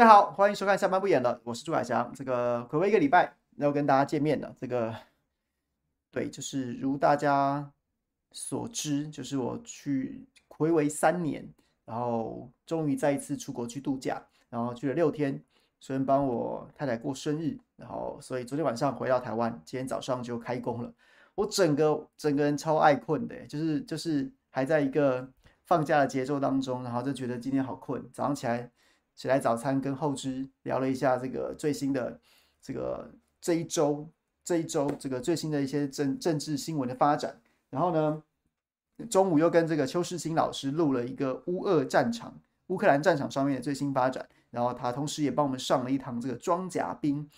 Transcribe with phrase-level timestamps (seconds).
[0.00, 2.10] 大家好，欢迎收看下班不演了，我是朱海翔。
[2.14, 4.56] 这个回归一个礼拜要跟大家见面了。
[4.58, 4.96] 这个
[6.10, 7.70] 对，就是如大家
[8.32, 11.46] 所知，就是我去回违三年，
[11.84, 15.38] 然后终于再一次出国去度假，然后去了六天，
[15.80, 20.90] 顺便帮我太太过生日，然后所以昨天晚上回到台湾，今天早上就开工了。
[21.34, 25.30] 我整个整个人超爱困的，就是就是还在一个
[25.66, 28.02] 放假的节奏当中，然后就觉得今天好困。
[28.14, 28.70] 早上起来
[29.20, 32.18] 起来早餐，跟后知聊了一下这个最新的
[32.62, 34.08] 这个这一周
[34.42, 37.38] 这一周这个最新的一些政政治新闻的发展。
[37.68, 38.22] 然后呢，
[39.10, 42.34] 中午又跟这个邱世新老师录了一个乌俄战场
[42.68, 44.26] 乌克兰战场上面的最新发展。
[44.48, 47.28] 然后他同时也帮我们上了一堂这个装甲兵。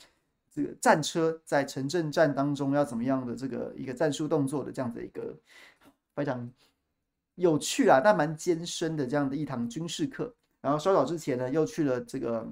[0.52, 5.36] 这个战车在城镇战当中要怎么样的这个一个战术动作的这样的一个
[6.14, 6.48] 非常
[7.34, 10.32] 有趣啊，但蛮艰深的这样的一堂军事课。
[10.62, 12.48] 然后稍早之前呢，又去了这个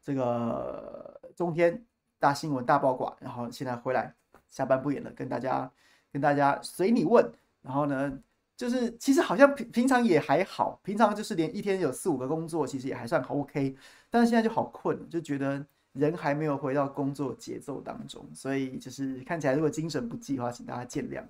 [0.00, 1.84] 这个中天
[2.20, 4.14] 大新闻大爆卦，然后现在回来
[4.48, 5.68] 下班不演了，跟大家
[6.12, 7.32] 跟大家随你问。
[7.62, 8.16] 然后呢，
[8.56, 13.74] 就是其实好像平平常也还好，平常就是连一天有四五个工作，其实也还算 OK。
[14.08, 15.66] 但是现在就好困，就觉得。
[15.94, 21.24] 人还没有回到工作节奏当中，所以就是看起来如果精神不济的话，请大家见谅。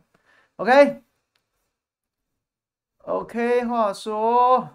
[2.96, 4.68] OK，OK，话说，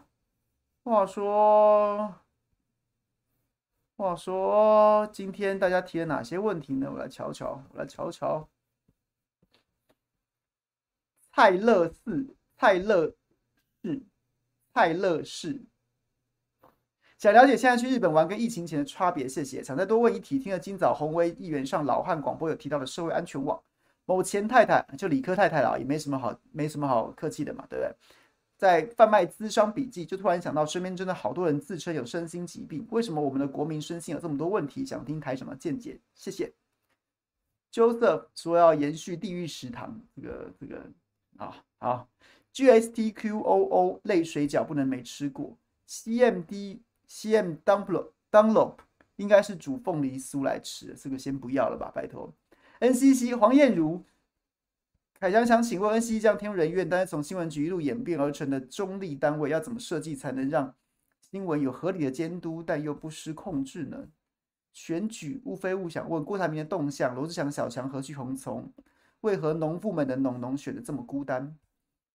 [0.84, 2.14] 话说，
[3.96, 6.92] 话说，今天大家提了哪些问题呢？
[6.92, 8.50] 我来瞧瞧，我来瞧瞧。
[11.32, 13.16] 蔡乐寺，蔡乐
[13.82, 14.04] 士，
[14.74, 15.64] 蔡乐士。
[17.18, 19.64] 想了解现在去日本玩跟疫情前的差别，谢谢。
[19.64, 23.58] 想再多问一题，听了今早紘威议员上老汉广播有提到的社会安全网，
[24.04, 27.96] 某前太太就理科太太了，也没什么好没什么好客气的嘛，对不对？
[28.58, 34.86] 在贩卖咨商笔记，就突然想到身边真的好多人自称有身心疾病，为什么我们的国民身心有这么多问题？
[34.86, 36.54] 想听台长的见解，谢谢。
[37.72, 40.90] Joseph 说要延续地狱食堂，这个这个
[41.38, 42.08] 啊好。
[42.54, 46.80] GSTQOO 类水饺不能没吃过，CMD。
[47.06, 47.58] C.M.
[47.64, 48.78] Dunlo Dunlop
[49.18, 52.34] 应该是煮凤梨酥来吃，这个先不要了吧，拜托。
[52.80, 53.36] N.C.C.
[53.36, 54.04] 黄燕如，
[55.24, 56.20] 凯翔想请问 N.C.C.
[56.20, 60.76] 这样天人院，但是从新闻局一路演变而成的中立单位，要怎么设计才能让
[61.22, 64.10] 新闻有合理的监督，但又不失控制呢？
[64.74, 68.70] 选举无非物想问郭台铭的动向，罗志祥小强何去何从？
[69.22, 71.58] 为何农妇们的农农选的这么孤单？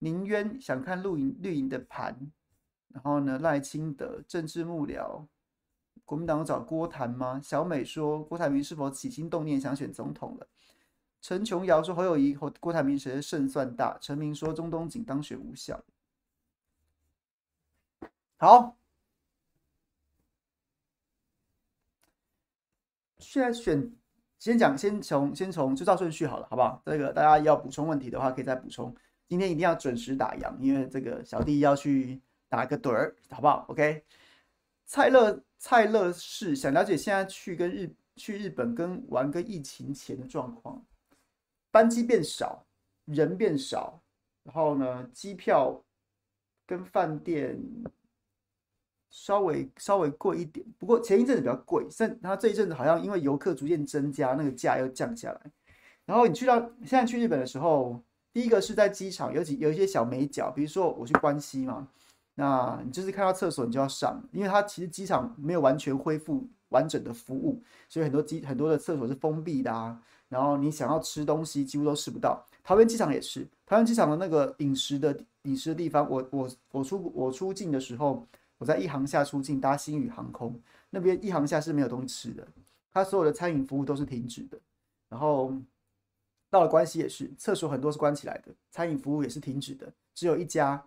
[0.01, 2.31] 宁渊想看绿营绿营的盘。
[2.89, 5.25] 然后呢，赖清德政治幕僚，
[6.05, 7.41] 国民党找郭谈吗？
[7.43, 10.47] 小美说，郭台铭是否起心动念想选总统了？
[11.21, 13.99] 陈琼瑶说，侯友宜和郭台铭谁的胜算大？
[14.01, 15.83] 陈明说，中东锦当选无效。
[18.37, 18.77] 好，
[23.19, 23.93] 现在选，
[24.39, 26.83] 先讲，先从先从就照顺序好了，好不好？
[26.87, 28.95] 这个大家要补充问题的话，可以再补充。
[29.27, 32.21] 今天一定要准时打烊，因为这个小弟要去。
[32.51, 34.03] 打个盹儿，好不好？OK。
[34.87, 40.83] 蔡乐蔡乐是想了解现在去跟日去日本跟玩跟疫情前的状况，
[41.79, 42.67] 班机变少，
[43.05, 44.03] 人变少，
[44.43, 45.81] 然后呢，机票
[46.67, 47.57] 跟饭店
[49.11, 55.41] 稍微稍微贵一点，不过前一阵子比较贵，但然后这一阵子好像因为游客逐渐增加，那个价又降下来。
[56.05, 58.03] 然后你去到现在去日本的时候，
[58.33, 61.87] 第一个是在机场有几有一些小美角，比如说我去关西嘛。
[62.35, 70.03] 那你就是看到厕所，你就要上，因为它其实机场没有完全恢复完整的服务，所以很多机很多的厕所是封闭的啊。
[70.29, 72.45] 然后你想要吃东西，几乎都吃不到。
[72.63, 78.27] 桃园机场也是，桃园机场的那个饮食的饮食的地方，我我我出我出境的时候，
[78.59, 80.61] 我在一航下出境搭星宇航空，
[80.91, 82.47] 那边一航下是没有东西吃的，
[82.93, 84.59] 它所有的餐饮服务都是停止的。
[85.09, 85.53] 然后
[86.51, 90.85] 到了关西也是，厕所很多是关起来的，餐饮服务也是停止的，只有一家。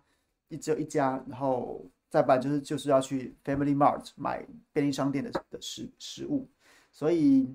[0.52, 6.46] 一只有一家，然后再不然就是就是要去 Family Mart 买便利商店的的食食物，
[6.92, 7.48] 所以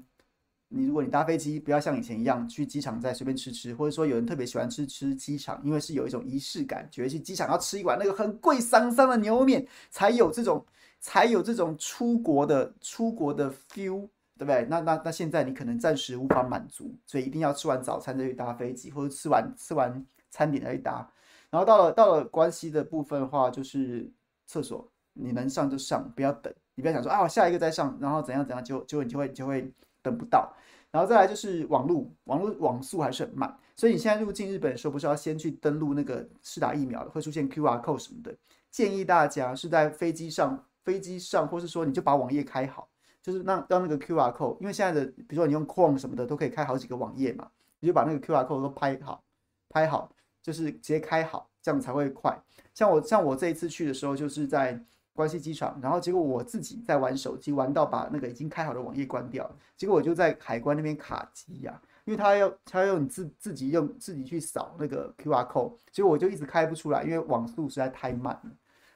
[0.68, 10.64] 你如果你搭飞机，不要像以前一样去机场再随便吃吃，或者说有人特别喜欢吃吃机场，因为是有一种仪式感，觉得去机场要吃一碗那个很贵桑桑的牛肉面，才有这种
[10.98, 14.66] 才有这种出国的出国的 feel，对不对？
[14.68, 21.08] 那那那现在你可能暂时无法满足，所以一定要吃完早餐再去搭飞机，或者吃完吃完餐点再去搭。
[21.48, 24.10] 然后到了到了关西的部分的话，就是
[24.46, 26.52] 厕所你能上就上，不要等。
[26.74, 29.72] 你不要想说啊，我下一个再上，然后怎样怎样，就就你就会就会
[30.06, 30.52] 等不到。
[30.90, 38.34] 然后再来就是网络，网络网速还是很慢，所以你现在入境日本的时候，不是要先去登录那个施打疫苗的，会出现 QR code 什么的。
[38.70, 42.88] 建议大家是在飞机上飞机上，或是说你就把网页开好，
[43.20, 47.50] 就是让让那个 QR code，因为现在的比如说你用 Chrome 什么的都可以开好几个网页嘛，
[47.80, 49.22] 你就把那个 QR code 都拍好，
[49.68, 50.10] 拍好
[50.40, 52.40] 就是直接开好，这样才会快。
[52.72, 54.82] 像我像我这一次去的时候，就是在
[55.16, 68.50] 关西机场，然后结果我自己在玩手机，玩到把那个已经开好的网页关掉，结果我就在海关那边卡机呀、因为他要他要用你自自己用自己去扫那个 QR code，结果我就一直开不出来，因为网速实在太慢了。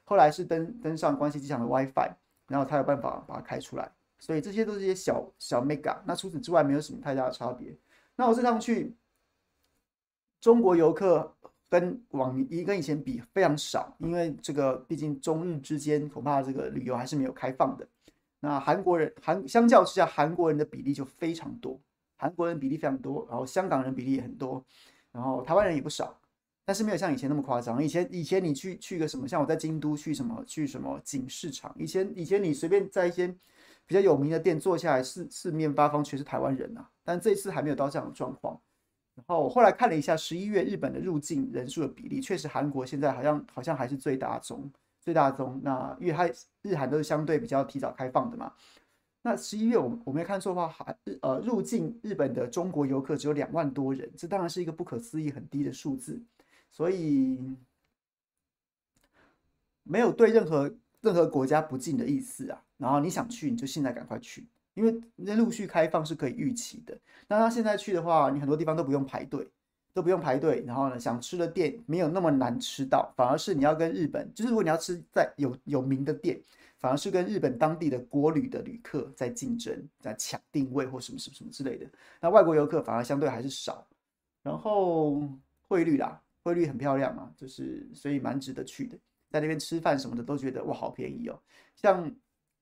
[0.05, 2.11] 后来是登登上关西机场的 WiFi，
[2.49, 3.91] 然后才有办法把它开出来。
[4.19, 5.97] 所以这些都是一些小小 mega。
[6.05, 7.75] 那除此之外没有什么太大的差别。
[8.17, 8.95] 那我这趟去，
[10.41, 11.35] 中国游客
[11.71, 17.89] 跟往一跟以前比非常少，因为这个毕竟中日之间恐怕这个旅游还是没有开放的。
[18.41, 21.81] 那韩国人韩相较之下，韩国人的比例就非常多。
[22.17, 24.63] 韩国人比例非常多，然后香港人比例也很多，
[25.13, 26.21] 然后台湾人也不少，
[26.65, 27.83] 但是没有像以前那么夸张。
[27.83, 33.29] 以前以前你去去个什么，像我在京都去什么去什么锦市场，以前以前你随便在一些
[33.87, 36.91] 比较有名的店坐下来，四四面八方全是台湾人、啊。
[37.05, 38.61] 但这次还没有到这样的状况。
[39.27, 44.71] 然后我后来看了一下十一月日本的入境人数的比例，确实韩国现在好像好像还是最大宗
[45.01, 45.61] 最大宗。
[45.63, 46.29] 那因为它
[46.63, 48.53] 日韩都是相对比较提早开放的嘛。
[49.23, 56.19] 那十一月我我没看错的话，还呃入境日本的中国游客只有两万多人，这当然是一个不可思议很低的数字，
[56.71, 57.39] 所以
[59.83, 62.63] 没有对任何任何国家不敬的意思啊。
[62.79, 64.47] 然后你想去，你就现在赶快去，
[64.81, 66.99] 因为那陆续开放是可以预期的。
[67.29, 69.47] 那他现在去的话，你很多地方都不用排队，
[69.93, 70.65] 都不用排队。
[70.67, 76.41] 然后呢，想吃的店没有那么难吃到，反而是你要跟日本，就是如果你要吃在有有名的店。
[76.81, 81.87] 反而是跟日本当地的国旅的旅客在竞争，在抢定位或什么什么什么之类的。
[82.23, 83.87] 那外国游客反而相对还是少。
[84.43, 85.23] 然后
[85.69, 88.97] 汇率啦，汇率很漂亮嘛，就是所以蛮值得去的。
[89.31, 91.39] 在那边吃饭什么的都觉得哇，好便宜哦。
[91.77, 92.11] 像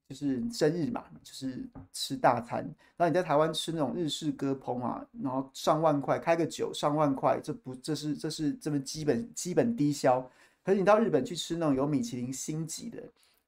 [0.09, 2.63] 就是生日嘛，就是吃大餐。
[2.97, 10.21] 然后你在台湾吃那种日式割烹啊，然后上万块开个酒上万块，这不这是这是这么基本基本低消。
[10.65, 13.03] 可是你到日本去吃那种有米其林星级的。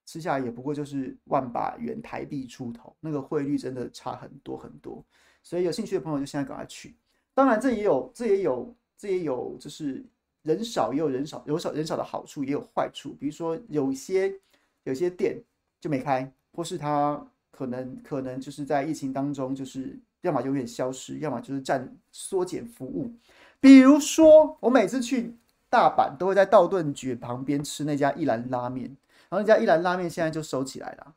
[0.07, 5.05] 吃下来也不过就是万把元台币出头，那个汇率真的差很多很多，
[5.41, 6.97] 所以有兴趣的朋友就现在赶快去。
[7.33, 10.05] 当然，这也有这也有这也有就是
[10.43, 13.15] 人少也有人少有少人少的好处，也有坏处。
[13.21, 14.35] 比如说有些
[14.83, 15.41] 有些店
[15.81, 23.13] 就没开，或是他可能可能就是在疫情当中，就是要么永远消失，要么就是暂缩减服务。
[23.61, 25.37] 比如说我每次去
[25.69, 28.97] 大阪都会在道顿堀旁边吃那家一兰拉面。
[29.29, 31.15] 然后那家一兰拉面现在就收起来了，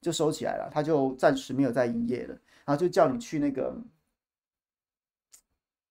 [0.00, 2.38] 就收起来了，他就暂时没有在营业了。
[2.64, 3.76] 然后就叫你去那个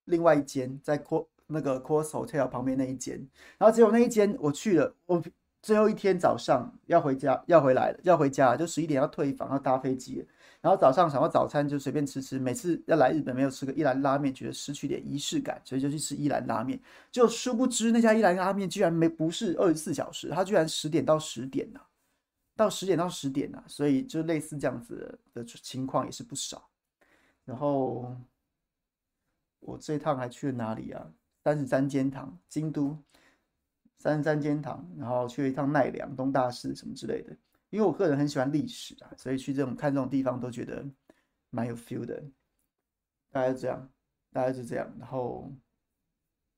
[0.05, 3.17] 另外一间，在 Co 那个 Cross Hotel 旁边那一间。
[3.57, 5.21] 然后只有那一间我去了，我
[5.65, 10.23] 最后一天早上要回家，要回来了，要回家，就十一点要退房，要搭飞机。
[10.61, 16.79] 然后早上想要早餐就随便吃吃，每次要来日本没有吃个一兰拉面，觉得失去点仪式感，所以就去吃一兰拉面。
[17.11, 21.89] 就殊不知那家一兰拉面居然没不是二十四小时，它居然十点到十点呐、啊，
[22.55, 26.69] 到十点到十点呐、啊，所以就类似这样子的情况也是不少。
[27.43, 28.15] 然后
[29.61, 31.11] 我这趟还去了哪里啊？
[31.43, 32.95] 三十三间堂，京都
[34.05, 37.35] 三十三间堂，然后去一趟奈良东大寺什么之类的。
[37.71, 40.85] 因为我个人很喜欢历史啊，所以去这种看这种地方都觉得
[41.49, 42.23] 蛮有 feel 的。
[43.31, 43.89] 大概是这样，
[44.31, 45.51] 大概是这样，然后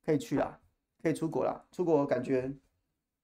[0.06, 0.60] 可以去啦，
[1.02, 1.66] 可以出国啦。
[1.72, 2.54] 出国感觉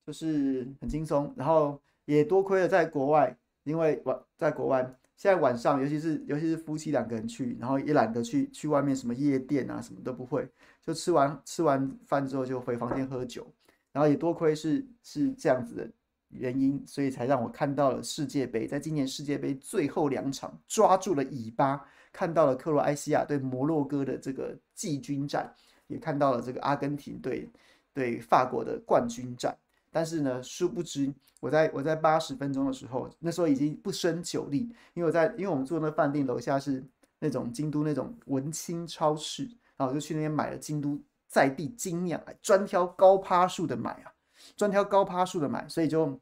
[0.08, 4.82] 就是很轻松，然后也多亏了在国外，因为晚在国外，
[5.18, 10.50] 现在晚上尤其是尤其是夫妻两个人去，然后也懒得去去外面什么夜店啊，什么都不会，
[10.82, 13.46] 就吃完吃完饭之后就回房间喝酒，
[13.94, 15.90] 然后也多亏是是这样子的。
[16.36, 21.80] 原因，所以才让我看到了世界杯，在今年世界杯最后两场抓住了尾巴，
[22.12, 25.54] 看到了克罗埃西亚对摩洛哥的这个季军战，
[25.86, 27.48] 也看到了这个阿根廷对
[27.94, 29.56] 对法国的冠军战。
[29.92, 34.62] 但是呢，殊不知我在我在八十分钟的时候，那时候已经不胜酒力，
[34.96, 36.84] 因为我在因为我们住的那饭店楼下是
[37.20, 39.44] 那种京都那种文青超市，
[39.78, 41.00] 然后我就去那边买了京都
[41.34, 44.13] 在地精酿，专挑高趴数的买啊。
[44.56, 46.20] 专挑高趴数的买，所以就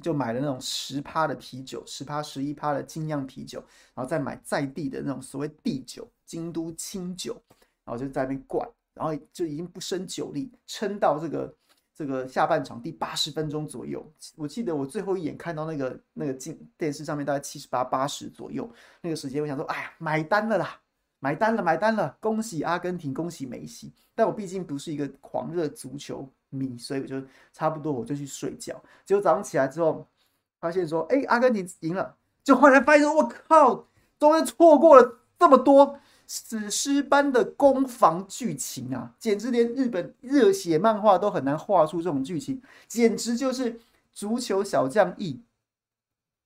[0.00, 3.58] 就买了那种十趴的啤酒，十趴、十一趴的精酿啤酒，
[3.94, 7.36] 然后再买在地的那种所谓地酒，京都清酒，
[7.84, 11.54] 然后就在那边灌，然后就已经不胜酒力，撑到这个
[11.94, 14.02] 这个下半场第八十分钟左右。
[14.36, 18.70] 我记得我最后一眼看到那个那个镜电视上面大概七十八、八十左右
[19.00, 20.80] 那个时间，我想说，哎呀，买单了啦，
[21.22, 23.92] 买单了，买单了，恭喜阿根廷，恭喜梅西。
[24.12, 26.28] 但我毕竟不是一个狂热足球。
[26.54, 27.16] 迷，所以我就
[27.50, 28.78] 差不多，我就去睡觉。
[29.06, 30.06] 结果早上起来之后，
[30.60, 32.14] 发现说，哎，阿根廷赢了，
[32.44, 33.86] 就后来发现说，我靠，
[34.18, 43.80] 终于错过了这么多史诗般的攻防剧情啊，简直连日本热血漫画都很难画出这种剧情，简直就是
[44.12, 45.40] 足球小将一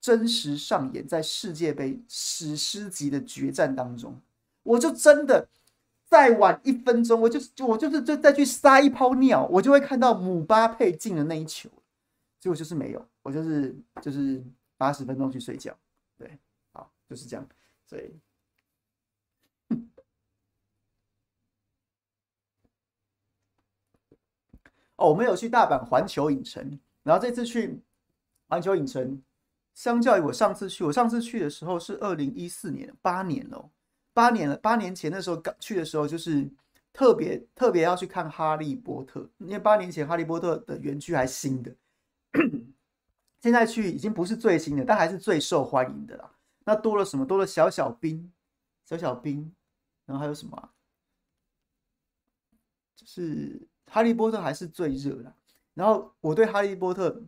[0.01, 4.21] 真实上演在世界杯史诗级的决战当中，
[4.67, 5.49] 我就真的
[6.05, 11.71] 再晚一分钟，我就是我就是就再去撒一泡尿，我就会看到姆巴佩进的那一球。
[12.39, 14.45] 结果就是没有，我就是就是
[14.77, 15.77] 八十分钟去睡觉，
[16.17, 16.39] 对，
[16.73, 17.45] 好，就是这样，
[17.87, 18.21] 所以，
[24.97, 27.81] 哦，我们有去大阪环球影城，然后这次去
[28.49, 29.21] 环球影城，
[29.75, 33.71] 相较于我上次去，我上次去的时候是二零一四年，八年了，
[34.17, 36.49] 八年了，八年前的时候刚去的时候，就是
[36.91, 41.71] 特别特别要去看哈利波特，因为八年前哈利波特的园区还新的。
[43.43, 46.31] 现在去已经不是最新的，但还是最受欢迎的啦。
[46.65, 47.27] 那多了什么？
[47.27, 48.33] 多了小小兵，
[48.87, 49.53] 小小兵，
[50.07, 50.71] 然后还有什么？
[52.97, 55.31] 就是哈利波特还是最热的。
[55.75, 57.23] 然后我对哈利波特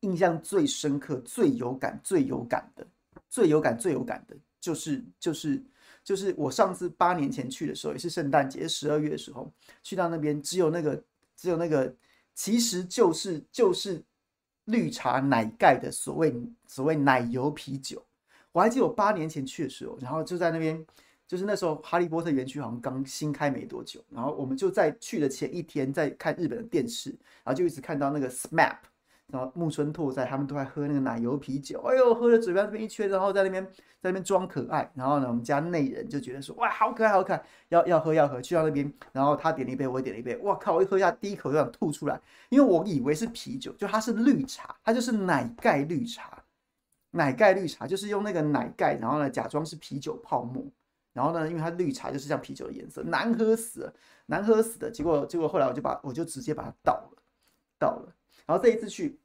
[0.00, 2.86] 印象最深刻、最有感、最有感的、
[3.28, 5.62] 最有感、最有感的，就是就是
[6.06, 11.02] 就是我上次八年前去的时候，也是圣诞节十二月的时候去到那边，只有那个
[11.36, 11.92] 只有那个，
[12.34, 14.02] 其实就是就是。
[14.68, 16.34] 绿茶奶盖的所谓
[16.66, 18.04] 所谓奶油啤酒，
[18.50, 20.84] 我还记得我八年前去的时候，然后就在那边，
[21.24, 27.10] 就是那时候哈利波特园区好像刚新开没多久，然后我们就在去的前一天在看日本的电视，
[27.44, 28.74] 然后就一直看到那个 SMAP。
[29.32, 33.64] 然后木村拓哉他们都在喝那个奶油啤酒，哎呦，喝了嘴巴这边一圈，然后在那边
[34.00, 34.88] 在那边装可爱。
[34.94, 38.40] 然后呢，我们家内人就觉得说，哇，好可爱，好可爱，要要喝要喝。
[38.40, 40.36] 去到那边，然后他点了一杯，我也点了一杯。
[40.38, 40.74] 哇靠！
[40.76, 46.42] 我一喝下第一口就想吐出来，因为我以为是啤酒，就它是绿茶，它就是奶盖绿茶。
[47.10, 50.62] 奶盖绿茶就是用那个奶盖，然后呢假装是啤酒泡沫，
[51.12, 53.92] 然后呢，因为它绿茶就是像啤酒的颜色，难喝死了，
[54.26, 54.88] 难喝死的。
[54.88, 57.22] 结果结果后来我就把我就直接把它倒了，
[57.78, 58.12] 倒了。
[58.46, 59.18] 然后这一次去，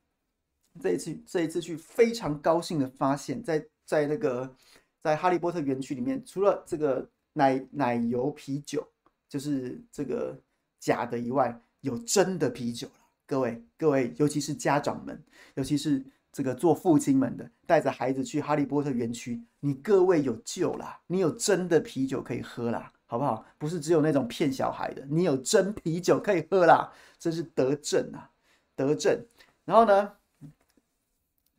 [0.81, 4.55] 这一次这一次去非常高兴的发现，在在那个
[5.01, 8.85] 在哈利波特园区里面，除了这个奶奶油啤酒
[9.29, 10.37] 就是这个
[10.79, 12.89] 假的以外，有真的啤酒。
[13.27, 15.23] 各位各位，尤其是家长们，
[15.53, 23.45] 尤其是这个做父亲们的，带着孩子去哈利波特园区，你各位有救啦，你有真的啤酒可以喝啦，好不好？
[23.57, 28.30] 不是只有那种骗小孩的，你有真啤酒可以喝啦，真是得正啊！
[28.75, 29.25] 得政，
[29.65, 30.13] 然后呢？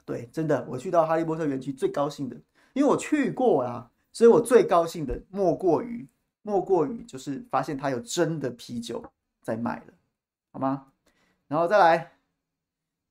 [0.05, 2.37] 对，真的，我去到哈利波特园区最高兴的，
[2.73, 6.07] 因为我去过啊，所以我最高兴的莫过于
[6.43, 9.05] 莫过于就是发现他有真的啤酒
[9.41, 9.95] 在卖了，
[10.51, 10.93] 好吗？
[11.47, 12.13] 然后再来，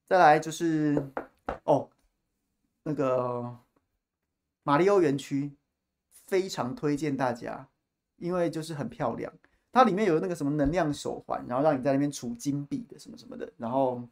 [0.04, 1.02] 再来就是
[1.64, 1.88] 哦，
[2.82, 3.56] 那个
[4.62, 5.52] 马里奥园区
[6.26, 7.68] 非常推荐大家，
[8.16, 9.32] 因为就是很漂亮。
[9.72, 13.50] 它里面有那个什么能量手环，然后让你在那边储金币的什么什么的。
[13.56, 14.06] 然后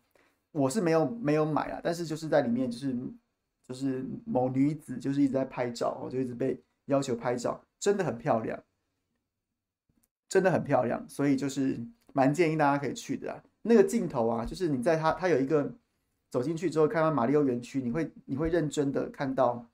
[0.52, 2.96] 我是没有没有买啊，但是就是在里面就是
[3.68, 8.58] 就是某女子就是一直在拍照，我就一直被要求拍照，真的很漂亮，
[10.28, 11.78] 真的很漂亮，所以就是
[12.14, 13.42] 蛮建议大家可以去的啊。
[13.62, 15.70] 那个镜头啊，就是你在它它有一个
[16.30, 19.66] 走进去之后看到马里奥园区，你会你会认真的看到，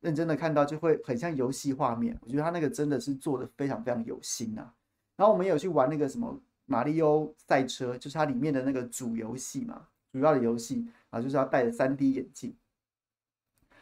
[0.00, 2.18] 认真的看到就会很像游戏画面。
[2.22, 4.74] 我觉得它那个真的是做的非常非常有心啊。
[5.18, 12.54] 然后我们也有去玩那个什么马里奥赛车，就是它里面的那个主游戏嘛，主要的游戏啊，就是要戴着 3D 眼镜。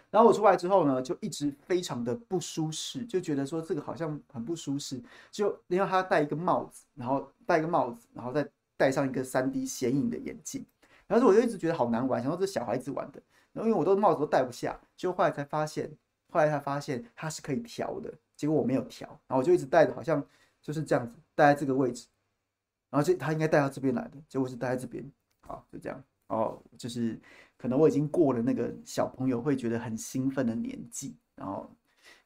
[0.08, 4.98] 然后我出来之后呢，就一直非常的不舒适，就觉得说这个好像很不舒适。
[5.30, 10.64] 就因为他戴一个帽子，然后戴一个帽子，然后再戴上一个 3D 显影的眼镜，
[11.06, 13.20] 然后我就一直觉得好难玩，想说这小孩子玩的。
[13.52, 15.90] 然后因为我都帽子都戴不下，就后来才发现，
[16.30, 20.24] 后来才发现它是可以调的，结果我没有调，然后我就一直戴着，好像
[20.66, 21.16] 就是这样子。
[21.36, 22.06] 待在这个位置，
[22.88, 25.04] 然后这他应该带到这边来的，结果是待在这边，
[25.42, 27.20] 好，就这样，哦，就是
[27.58, 31.70] 可能我已经过了那个小朋友会觉得很兴奋的年纪，然后，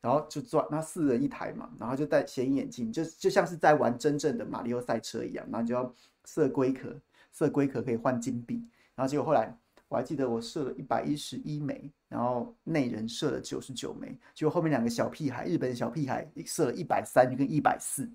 [0.01, 5.93] 然后就坐那四人一台嘛，然后就戴显影眼镜，就就像是在玩真正的马里奥赛车一样，然后就要
[6.25, 6.97] 设龟壳，
[7.33, 9.53] 设龟壳可以换金币，然后结果后来
[9.89, 18.09] 我还记得我设了一百一十一枚，然后内人设了九十九枚，结果后面两个小屁孩，日本小屁孩设了一百三跟一百四。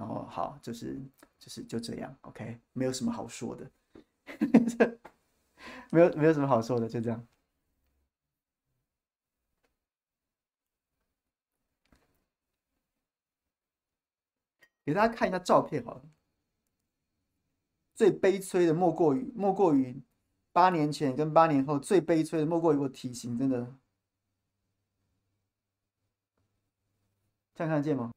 [0.00, 0.98] 然后好，就是
[1.38, 3.70] 就是就这样，OK，没有什么好说的，
[5.92, 7.28] 没有没有什么好说的，就这样。
[14.86, 16.02] 给大家看一下照片好了。
[17.94, 20.02] 最悲催的莫过于莫过于
[20.50, 23.76] 八年前跟八年后最悲催的，莫过于我体型真的，
[27.54, 28.10] 这样看得见吗？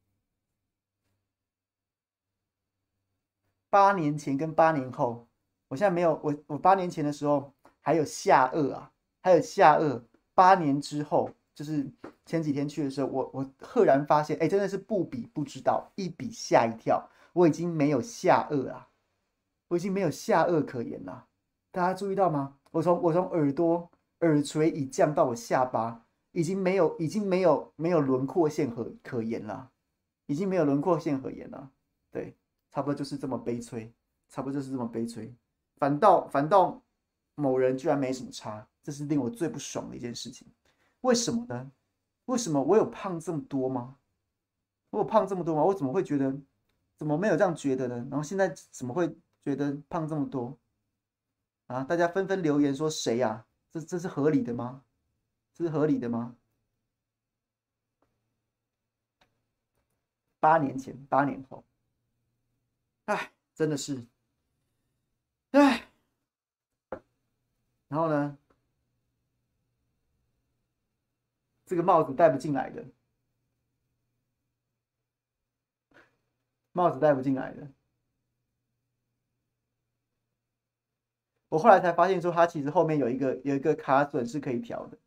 [3.74, 5.27] 八年前跟八年后，
[5.68, 7.51] 我现在没有我我八年前的时候
[7.82, 8.92] 还有下颚啊，
[9.24, 10.00] 还有下颚。
[10.36, 11.92] 八年之后，就是
[12.24, 18.89] 前几天去的时候，我我赫然发现，哎，真的是不比不知道，一比吓一跳，我已经没有下颚啊，
[19.70, 21.25] 我已经没有下颚可言了。
[21.72, 22.56] 大家注意到吗？
[22.70, 23.89] 我从我从耳朵
[24.20, 29.72] 耳垂已降到我下巴，已经没有已经没有没有轮廓线可可言了，
[30.27, 31.72] 已经没有轮廓线可言了。
[32.12, 32.36] 对，
[32.74, 33.94] 差不多就是这么悲催，
[34.30, 35.34] 差不多就是这么悲催。
[35.77, 36.82] 反倒反倒
[37.36, 38.68] 某人居然没什么差。
[38.82, 40.46] 这是令我最不爽的一件事情，
[41.01, 41.72] 为什么呢？
[42.25, 43.96] 为什么我有胖这么多吗？
[44.89, 45.63] 我有胖这么多吗？
[45.63, 46.36] 我怎么会觉得，
[46.98, 47.96] 怎么没有这样觉得呢？
[48.12, 49.08] 然后现在怎么会
[49.46, 50.60] 觉得胖这么多？
[51.68, 51.82] 啊！
[51.82, 53.46] 大家纷纷留言说谁呀？
[53.72, 54.84] 这这是合理的吗？
[55.53, 56.36] 这是合理的吗？
[60.42, 61.64] 八年前，八年后，
[63.05, 64.05] 哎，真的是，
[65.51, 65.89] 哎，
[67.87, 68.37] 然后呢？
[71.66, 72.85] 这个帽子戴不进来的，
[76.72, 77.68] 帽子戴不进来的。
[81.50, 84.98] 我后来才发现说，它其实后面有一个有一个卡榫是可以调的，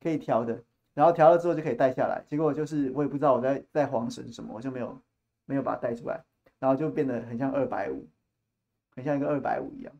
[0.00, 0.64] 可以调的。
[0.94, 2.24] 然后调了之后就可以戴下来。
[2.26, 5.02] 结果就是我也不知道我在在慌神什么，我就没有
[5.44, 6.24] 没有把它戴出来，
[6.60, 8.08] 然后就变得很像二百五，
[8.94, 9.92] 很像一个二百五一样。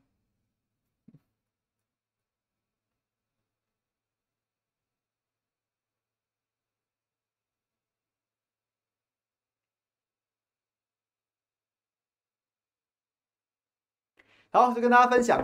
[14.53, 15.41] 好，就跟大家分享，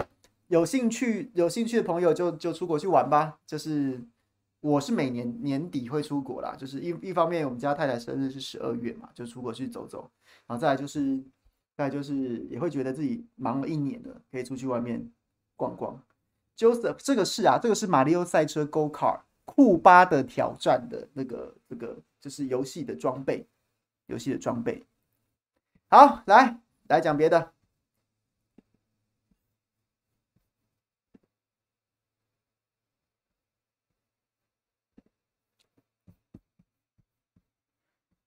[0.49, 3.39] 有兴趣有兴趣的朋友就就出国去玩吧。
[3.47, 4.05] 就是
[4.67, 10.11] 我是每年年底会出国啦，就是一一方面我们家太太生日是十二月嘛，就出国去走走。
[10.45, 11.23] 然后再来就是
[11.77, 15.09] 再来就是也会觉得自己忙了一年了，可以出去外面
[15.55, 16.03] 逛逛。
[16.57, 23.47] Joseph，这个是啊，这个是马里奥赛车 Go Kart 库巴的挑战的那个这个就是游戏的装备，
[24.07, 24.85] 游戏的装备。
[25.89, 27.53] 好，来来讲别的。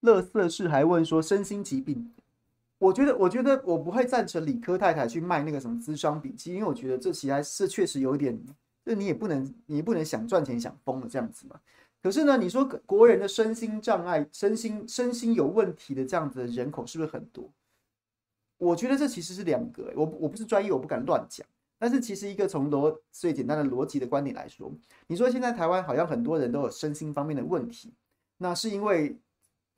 [0.02, 2.12] 乐色是还问说身心疾病，
[2.78, 8.40] 我觉得，我觉得我不会赞成理科太太去卖那个什么咨商笔记，因为我觉得这其实是确实有点，
[8.86, 11.60] 就你也不能，你也不能想赚钱想疯了这样子嘛。
[12.02, 17.52] 可是呢，你说国人的身心障碍、身心身心有问题的这样子的人口是不是很多？
[18.58, 21.46] 我觉得这其实是两个，我我不是专业，我不敢乱讲。
[21.78, 24.72] 但是其实一个从逻最简单的逻辑的观点来说，
[25.08, 27.92] 你说现在台湾好像很多人都有身心方面的问题，
[28.38, 29.18] 那是因为。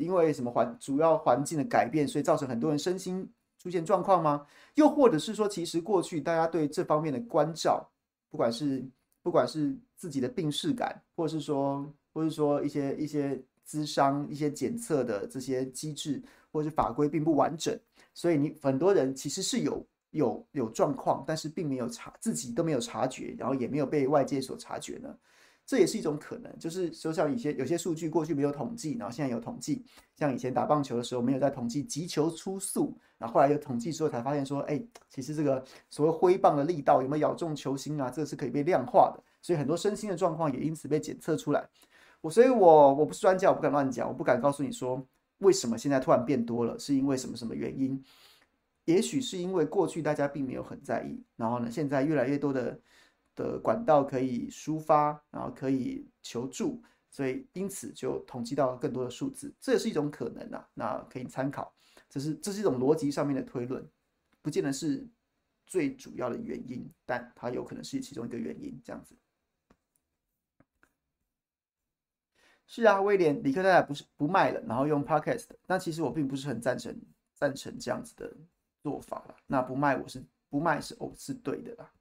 [0.02, 4.46] 因为什么环主要环境的改变，所以造成很多人身心出现状况吗？
[4.76, 7.88] 又或者是说，其实过去大家对这方面的关照，
[8.30, 8.84] 不管是
[9.22, 17.78] 不管是自己的病识感，或是说，或是说一些一些咨商、一些检测的这些机制，或是法规并不完整，
[18.14, 25.16] 所以你很多人其实是有有有状况，但是并没有察自己都没有察觉，然后也没有被外界所察觉呢。
[25.72, 29.86] 这也是一种可能，就是就像一些有些数据过去没有统计，然后现在有统计，
[30.18, 41.66] 像以前打棒球的时候没有在统计击球出速，然后后来有统计之后才发现说，哎，其实这个所谓挥棒的力道有没有咬中球心啊，这个是可以被量化的，所以很多身心的状况也因此被检测出来。
[42.20, 45.02] 我所以，我我不是专家，我不敢乱讲，我不敢告诉你说
[45.38, 48.04] 为什么现在突然变多了，是因为什么什么原因？
[48.84, 52.78] 也许是因为过去大家并没有很在意，然后呢，现在越来越多的。
[53.36, 60.70] 的管道可以抒发，然后可以求助，所以因此就统计到更多的数字，这也是一种可能啊。
[60.74, 61.74] 那可以参考，
[62.10, 63.88] 这是这是一种逻辑上面的推论，
[64.42, 65.08] 不见得是
[65.66, 68.82] 最主要的原因，但它有可能是其中一个原因。
[68.84, 69.16] 这样子
[72.68, 76.98] 是啊，威廉，理科太太不是不卖了，然后用 Podcast，但其实我并不是很赞成
[77.34, 78.34] 赞成这样子的
[78.82, 79.36] 做法了。
[79.48, 81.92] 那不卖我是不卖是哦是对的啦。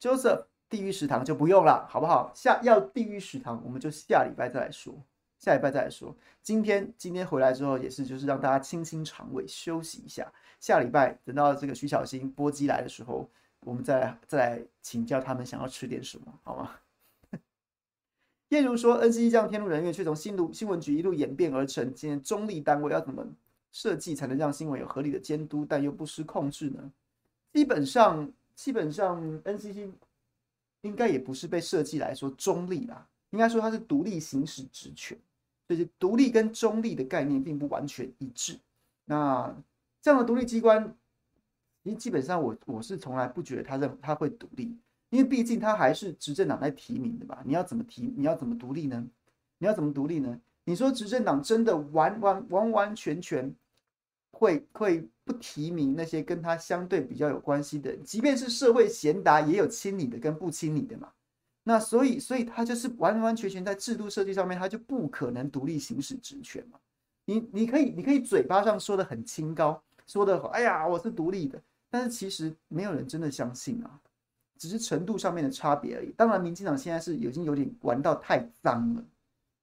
[0.00, 2.32] Joseph，地狱食堂就不用了，好不好？
[2.34, 4.94] 下要地狱食堂，我们就下礼拜再来说，
[5.38, 6.16] 下礼拜再来说。
[6.42, 10.32] 今天今天回来之后也是，就是让大家清清肠胃，休息一下。
[10.58, 13.28] 下礼拜等到这个徐小新波基来的时候，
[13.60, 16.70] 我们再来再来请教他们想要吃点什么，好吗？
[18.48, 23.24] 叶如说，NCC 这样天怒人怨，却从新路新闻局一路演变而成，今天中立单位要怎么
[23.70, 26.90] 设计才能让新闻有合理的监督，但又不失控制呢？
[27.52, 28.30] 基本上
[28.60, 29.90] 基本上 NCC
[30.82, 35.16] 应该也不是被设计来说中立啦，应该说它是独立行使职权，
[35.66, 38.58] 就是独立跟中立的概念并不完全一致。
[39.06, 39.50] 那
[40.02, 40.94] 这样的独立机关，
[41.84, 44.76] 因基本上我我是从来不觉得他认他会独立，
[45.08, 47.42] 因为毕竟他还是执政党在提名的吧？
[47.46, 48.12] 你要怎么提？
[48.14, 49.02] 你要怎么独立呢？
[49.56, 50.38] 你要怎么独立呢？
[50.64, 53.54] 你说执政党真的完完完完全全
[54.40, 61.10] 会会不提名那些跟他相对比较有关系的，即便是社会贤达，也有亲你的跟不亲你的嘛。
[61.62, 66.78] 那所以所以他就是完完全全在制度设计上面，他就不可能独立行使职权嘛。
[67.26, 74.00] 你你可以你可以嘴巴上说的很清高，说的哎呀我是独立的，但是其实没有人真的相信啊，
[74.56, 76.10] 只是程度上面的差别而已。
[76.16, 79.04] 当然，民进党现在是已经有点玩到太脏了，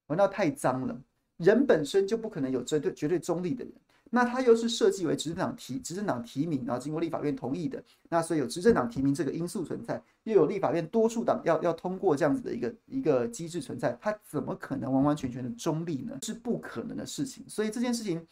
[0.05, 0.95] 玩到太脏了。
[1.37, 3.73] 人本身就不可能有绝对绝对中立的人，
[4.09, 16.17] 那他又是设计为执政党提执政党提名，然后经过立法院同意的，那所以有执政党提名这个因素存在，又有立法院多数党要要通过这样子的一个一个机制存在，他怎么可能完完全全的中立呢？
[16.23, 17.43] 是不可能的事情。
[17.47, 18.25] 所以这件事情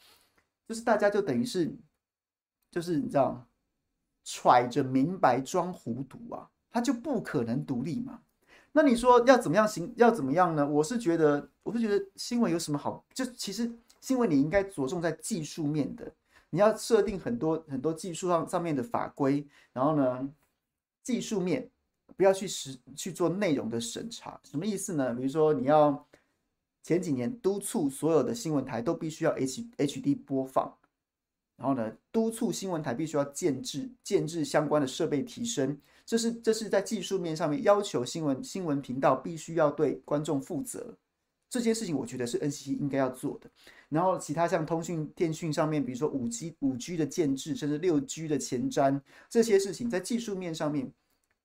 [0.67, 1.73] 就是大家就等于是，
[2.71, 3.45] 就是你知道，
[4.23, 8.21] 揣着明白装糊涂啊，他就不可能独立嘛。
[8.71, 9.93] 那你说要怎么样行？
[9.95, 10.67] 要怎么样呢？
[10.67, 13.05] 我是觉得，我是觉得新闻有什么好？
[13.13, 13.71] 就其实
[14.05, 16.13] 新闻你应该着重在技术面的，
[16.51, 20.29] 你要设定很多很多技术上上面的法规，然后呢，
[21.01, 21.67] 技术面
[22.15, 24.39] 不要去实去做内容的审查。
[24.43, 25.11] 什么意思呢？
[25.15, 26.07] 比如说你要
[26.83, 30.71] 前几年督促所有的新闻台都必须要 H HD 播放。
[31.57, 40.95] 然后呢，督促新闻台必须要建置建置相关的设备提升，这是这是在技术面上面要求新闻新闻频道必须要对观众负责，
[41.49, 43.49] 这件事情我觉得是 NCC 应该要做的。
[43.89, 50.91] 然后其他像通讯电讯上面，比如说五 G 五 G 的建置，甚至六 G 的前瞻这些事情，在技术面上面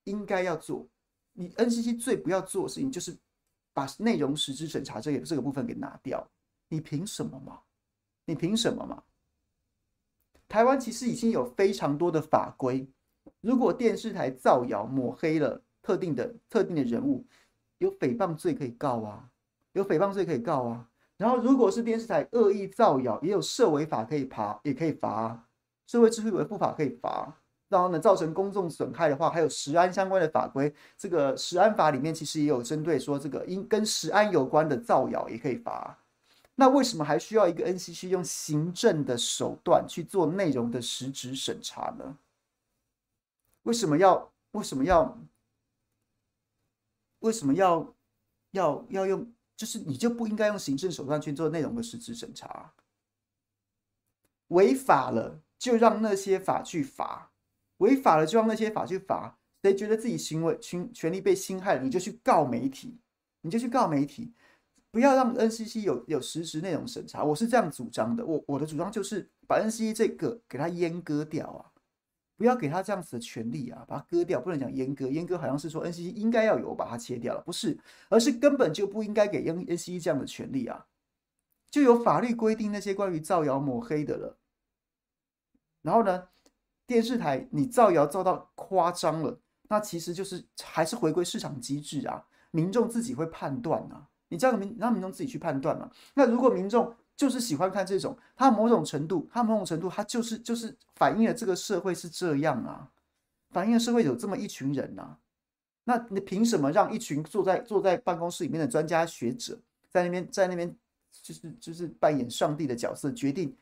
[0.04, 0.88] 应该要做。
[1.32, 3.16] 你 NCC 最不要做的事情就是
[3.72, 6.28] 把内容实质审查这个这个部分给拿掉，
[6.68, 7.60] 你凭什么嘛？
[8.24, 9.02] 你凭什么嘛？
[10.48, 12.88] 台湾其实已经有非常多的法规，
[13.40, 17.24] 如果电视台造谣抹黑了特定的特定的人物，
[17.78, 19.29] 有诽谤罪可以告啊，
[19.72, 20.88] 有诽谤罪可以告啊。
[21.16, 25.48] 然后如果是电视台恶意造谣，也有社违法可以罚，也可以罚啊，
[25.86, 27.36] 社会秩序维护法可以罚。
[27.68, 35.98] 然后呢，造成公众损害的话，还有食安相关的法规，这个食安法里面其实也有针对说这个因跟食安有关的造谣也可以罚。
[36.56, 42.18] 那为什么还需要一个 NCC 用行政的手段去做内容的实质审查呢？
[43.62, 45.18] 为什么要为什么要
[47.20, 47.94] 为什么要
[48.52, 49.32] 要要用？
[49.60, 52.72] 就是你就不应该用行政手段去做内容的实质审查？
[54.48, 57.30] 违法了就让那些法去罚，
[57.76, 59.38] 违法了就让那些法去罚。
[59.62, 62.98] 谁觉得自己行为权权利被侵害了，你就去告媒体，
[63.42, 64.32] 你就去告媒体。
[64.90, 68.24] 不要让 NCC 有有实质内容审查，我是这样主张的。
[68.24, 71.69] 我我的主张就是把 NCC 这个给它阉割掉啊，
[72.40, 74.40] 不要给他这样子的权利啊，把它割掉。
[74.40, 80.86] 不能讲阉割，阉割好像是说 NCC 应该要有，把它切掉了，不是，而是根本就不应该给 N NCC 这样的权利啊。
[81.70, 84.38] 就有法律规定那些关于造谣抹黑的了。
[85.82, 86.28] 然后呢，
[86.86, 94.08] 电视台你造谣造到夸张了，那其实就是还是回归市场机制啊，民众自己会判断啊。
[94.28, 95.90] 你这样民让民众自己去判断嘛？
[96.14, 102.90] 那如果民众就是喜欢看这种，他某种程度，他某种程度，他就是就是反映了这个社会是这样啊，
[103.50, 105.18] 反映了社会有这么一群人呐、啊。
[105.84, 110.74] 那你凭什么让一群坐在坐在办公室里面的专家学者在那边在那边
[111.22, 113.54] 就是就是扮演上帝的角色，决定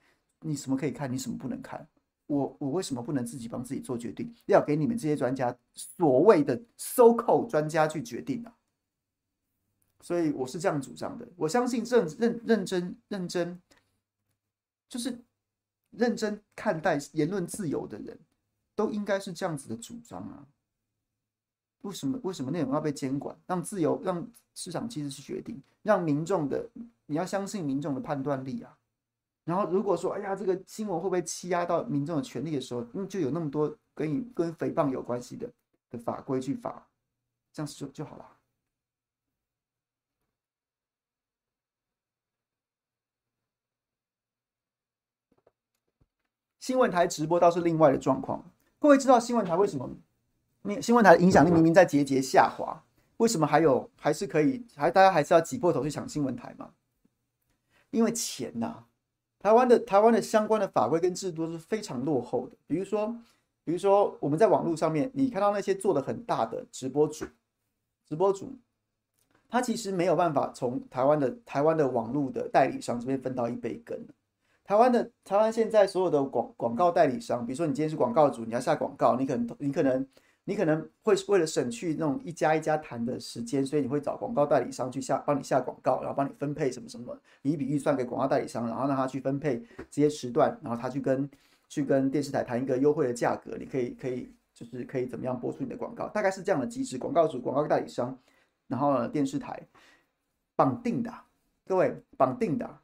[0.42, 1.84] 你什么可以看，你什么不能看？
[2.28, 4.32] 我我为什么不能自己帮自己做决定？
[4.46, 8.54] 要给你们这些专家所谓的收口专家去决定啊？
[10.00, 13.60] 所以我是这样主张的，我相信认认认真认真，
[14.88, 15.18] 就是
[15.90, 18.18] 认真看待言论自由的人，
[18.76, 20.46] 都应该是这样子的主张啊。
[21.82, 23.36] 为什么为什么内容要被监管？
[23.46, 26.68] 让自由让市场机制去决定，让民众的
[27.06, 28.76] 你要相信民众的判断力啊。
[29.44, 35.50] 然后如果说哎呀这个新闻会不会欺压到民众的权利的时候，嗯，就有那么多跟你跟诽谤有关系的
[35.90, 36.86] 的法规去罚，
[37.52, 38.37] 这样子就就好了。
[46.68, 48.44] 新闻台直播倒是另外的状况。
[48.78, 49.88] 各位知道新闻台为什么？
[50.82, 52.84] 新闻台的影响力明明在节节下滑，
[53.16, 56.68] 为什么还有还是可以还大家还是要挤破头去抢新闻台吗？
[57.90, 58.84] 因为钱呐、
[59.38, 62.56] 台湾的台湾的相关的法规跟制度是非常落后的。
[62.66, 63.16] 比如说，
[63.64, 67.24] 比如说我们在网络上面，你看到那些做的很大的直播主，
[68.06, 68.52] 直播主，
[69.48, 73.98] 他其实没有办法从台湾的台湾的网络的代理商这边分到一杯羹。
[74.68, 80.06] 台湾的台湾现在所有的广广告代理商，比如说你今天是广告主，你要下广告，你可能你可能
[80.44, 91.26] 你可能会为了省去那种一家一家谈的时间，所以你会找广告代理商去下帮你下广告，然后帮你分配什么什么，你一笔预算给广告代理商，然后让他去分配这些时段，然后他去跟
[91.70, 96.98] 去跟电视台谈一个优惠的价格，你可以可以就是可以怎么样播出你的广告，大概是这样的机制。
[96.98, 98.18] 广告主、广告代理商，
[98.66, 99.66] 然后呢电视台
[100.54, 101.10] 绑定的，
[101.66, 102.80] 各位绑定的。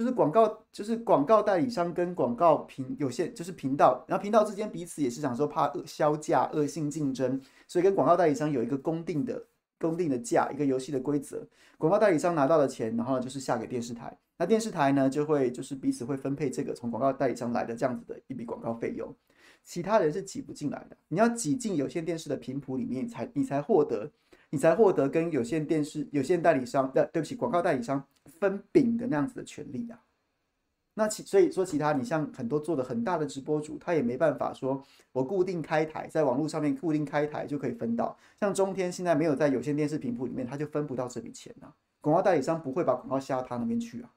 [0.00, 9.44] 就是广告，就是广告代理商跟广告频有限，就是频道，然后频道之间彼此也是想说怕恶削价、恶性竞争，所以跟广告代理商有一个公定的、
[9.78, 11.46] 公定的价，一个游戏的规则。
[11.76, 19.14] 广告代理商拿到的钱，然后就是下给电视台，那电视台呢就会就是彼此会分配这个从广告代理商来的这样子的一笔广告费用，
[19.66, 20.96] 其他人是挤不进来的。
[21.08, 24.10] 你要挤进有线电视的频谱里面，才你才获得。
[24.50, 29.98] 你才获得跟有线电视、有线代理商的，对不起，广告代理商分饼的那样子的权利啊。
[30.94, 34.82] 那其所以说，其他你像很多做的很大的直播主，他也没办法说，
[35.12, 38.18] 我固定开台，在网络上面固定开台就可以分到。
[38.38, 41.72] 像中天现在没有在有线电视频谱里面，他就分不到这笔钱啊。
[42.00, 44.12] 广告代理商不会把广告下到他那边去啊。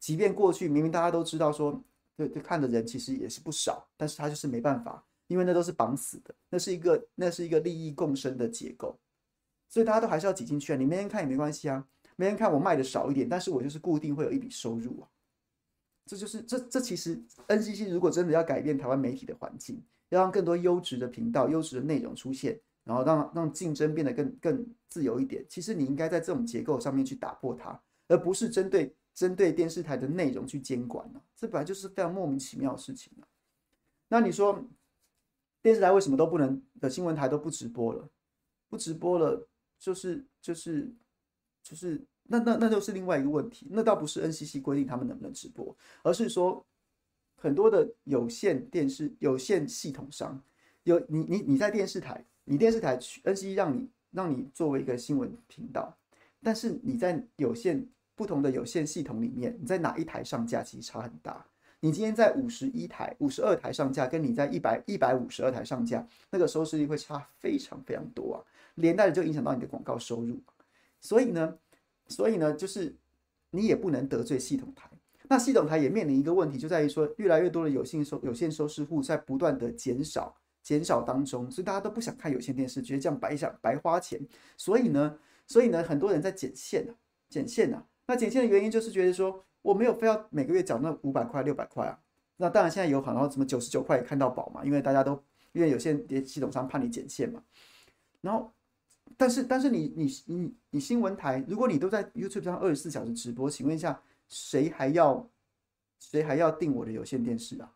[0.00, 1.80] 即便过去明明大家都知道说，
[2.16, 8.98] 对对，看的人其实也是不少，但是他就是没办法，因为那都是绑死的，那是一个那是一个利益共生的结构。
[9.68, 10.76] 所以大家都还是要挤进去啊！
[10.76, 15.08] 你没人看也没关系啊，没人看我卖的少一点，但是我就是固定会有一笔收入啊。
[16.06, 31.20] 这就是这这其实 NCC 如果真的要改变台湾媒体的环境，要让更多优质的频道、优质的内容出现，然后让让竞争变得更更自由一点，其实你应该在这种结构上面去打破它，而不是针对针对电视台的内容去监管啊。
[31.34, 33.26] 这本来就是非常莫名其妙的事情啊。
[34.08, 34.64] 那你说
[35.60, 38.08] 电视台为什么都不能的新闻台都不直播了？
[38.68, 39.48] 不直播了？
[39.78, 40.90] 就是就是
[41.62, 46.64] 就是那那那就是另外一个问题，那倒不是 NCC 规定他们能不能直播，而是说
[47.36, 50.42] 很多的有线电视有线系统商
[50.84, 55.96] 有你你你在电视台，你电视台去 NCC 让你让你作为一个新闻频道，
[56.42, 61.46] 但是你在有线不同的有线系统里面，你在哪一台上架其实差很大。
[61.80, 68.36] 你今天在五十一台、五十二台上架，跟你在一百一百五十二台上架，那个收视率会差非常非常多啊。
[68.76, 70.38] 连带的就影响到你的广告收入，
[71.00, 71.58] 所以呢，
[72.08, 72.96] 所以呢，就是
[73.50, 74.88] 你也不能得罪系统台。
[75.28, 84.20] 那系统台也面临一个问题，就在于说，越来越多的有线收有线收视户在不断的减少减少当中，所以大家都不想看有线电视，觉得这样白想白花钱。
[84.56, 86.94] 所以呢，所以呢，很多人在剪线啊，
[87.28, 87.84] 剪线啊。
[88.06, 91.98] 那剪线的原因就是觉得说，我没有非要每个月缴那五百块六百块啊。
[92.36, 95.20] 那当然现在有很多什么九十九块也看到饱嘛，因为大家都
[95.52, 97.42] 因为有线电系统商怕你剪线嘛，
[98.20, 98.52] 然后。
[99.18, 103.98] 但是，但是你你你你新闻台，如果你都在 YouTube 上二十四小时直播，请问一下，
[104.28, 105.30] 谁还要
[105.98, 107.72] 谁还要订我的有线电视啊？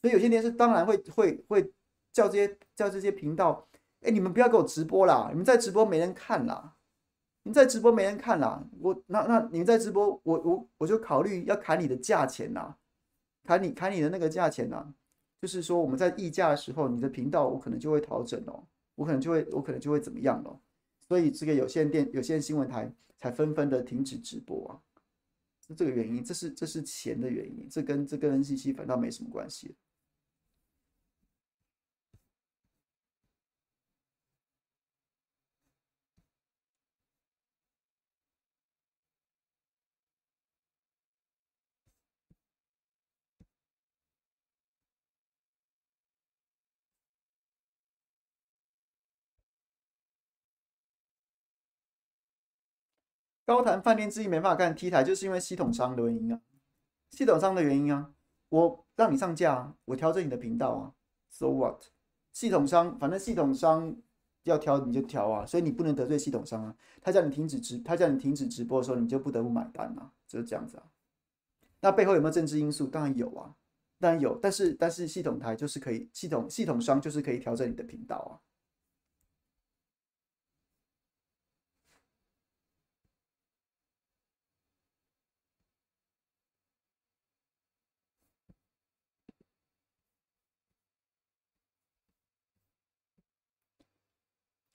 [0.00, 1.72] 所以有线电视当然会会会
[2.12, 3.68] 叫这些叫这些频道，
[4.00, 6.74] 哎，你们不要给我直播啦，你们在直播没人看啦，
[7.42, 12.74] 你在直播没人看啦，我那那你们在直播，我我我就考虑要砍你的价钱呐，
[13.44, 14.94] 砍你砍你的那个价钱呐，
[15.42, 18.64] 就是说我们在议价的时候，你的频道我可能就会调整哦。
[18.96, 20.60] 我可能就会，我可能就会怎么样了，
[21.10, 24.78] 所以这个有线电、有线新闻台才纷纷的停止直播啊，
[25.66, 29.74] 是这个原因，这是这是钱的原因，这跟这跟 NCC 反倒没什么关系。
[53.50, 56.40] 高谈饭店之意没办法干 T 台，就是因为系统商的原因啊，
[57.10, 58.12] 系统商的原因啊，
[58.48, 60.94] 我让你上架啊，我调整你的频道啊
[61.28, 61.82] ，So what？
[62.32, 63.96] 系统商反正系统商
[64.44, 70.84] 要调你就调啊，所以你不能得罪系统商啊，他叫你停止直，他叫你停止直播的时候，你就不得不买单啊，就是这样子啊。
[71.80, 72.86] 那背后有没有政治因素？
[72.86, 73.56] 当然有啊，
[73.98, 78.38] 当然有，但是但是系统台就是可以，系统系统商就是可以调整你的频道啊。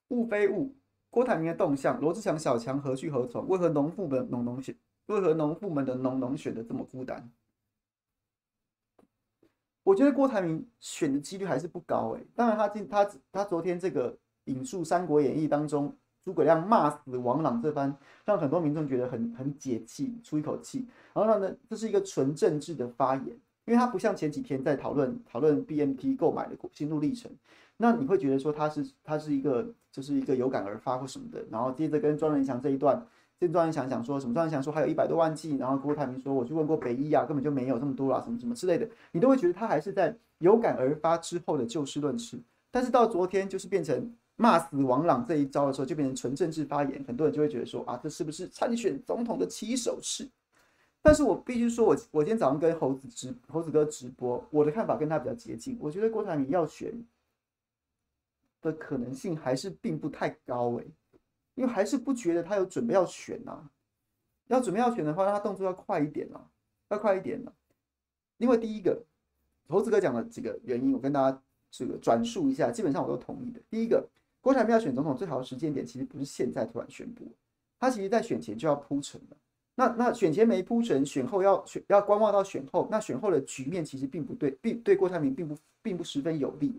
[0.10, 0.76] 物非物，
[1.10, 3.48] 郭台铭的动向，罗志祥、小强何去何从？
[3.48, 4.76] 为何农妇们农农选？
[5.08, 7.32] 为何农妇们的农农选的这么孤单？
[9.84, 12.26] 我觉得郭台铭选的几率还是不高诶。
[12.36, 20.88] 当然他今他他昨天这个引述《三国演义》当中诸葛亮骂死王朗这番，让很多民众觉得很很解气，出一口气。
[21.14, 27.32] 然后呢，这是一个纯政治的发言，因为他不像前几天在讨论讨论 BMT 购买的心路历程。
[27.78, 33.06] 那你会觉得说他是他是一个就是一个有感而发或什么的，然后接着跟庄人祥这一段，
[33.38, 34.34] 跟庄人祥讲说什么？
[34.34, 42.40] 庄人祥说还有一百多万剂，然后郭台铭说我去问过北医啊，根本就没有这么多啦，什么什么之类的，你都会觉得他还是在有感而发之后的就事论事。
[42.72, 50.30] 但是到昨天就是变成骂死王朗这一招的时候，就变成纯政治发言，很多人就会觉得说啊，这是不是参选总统的起手式？
[51.06, 56.92] 但是我必须说我，我今天早上跟猴子直猴子哥直播，我的看法跟他比较接近，我觉得郭台铭要选。
[58.62, 60.88] 的可能性还是并不太高诶，
[61.54, 63.70] 因为还是不觉得他有准备要选呐。
[64.48, 66.42] 要准备要选的话，他动作要快一点啊，
[66.90, 67.54] 要快一点了。
[68.38, 69.00] 因为第一个，
[69.68, 71.40] 猴子哥讲的几个原因，我跟大家
[71.70, 73.62] 这个转述一下，基本上我都同意的。
[73.70, 74.04] 第一个，
[74.42, 77.28] 郭台铭要选总统最好的时间点，其实不是现在突然宣布，
[77.80, 79.38] 他其实在选前就要铺陈了。
[79.76, 86.74] 那那选前没铺陈，选后要选要观望到选后，那选后的局面其实并不对，并对郭台铭并不并不十分有利。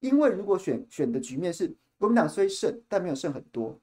[0.00, 3.78] 因为如果选选的局面是国民党虽胜，但没有胜很多，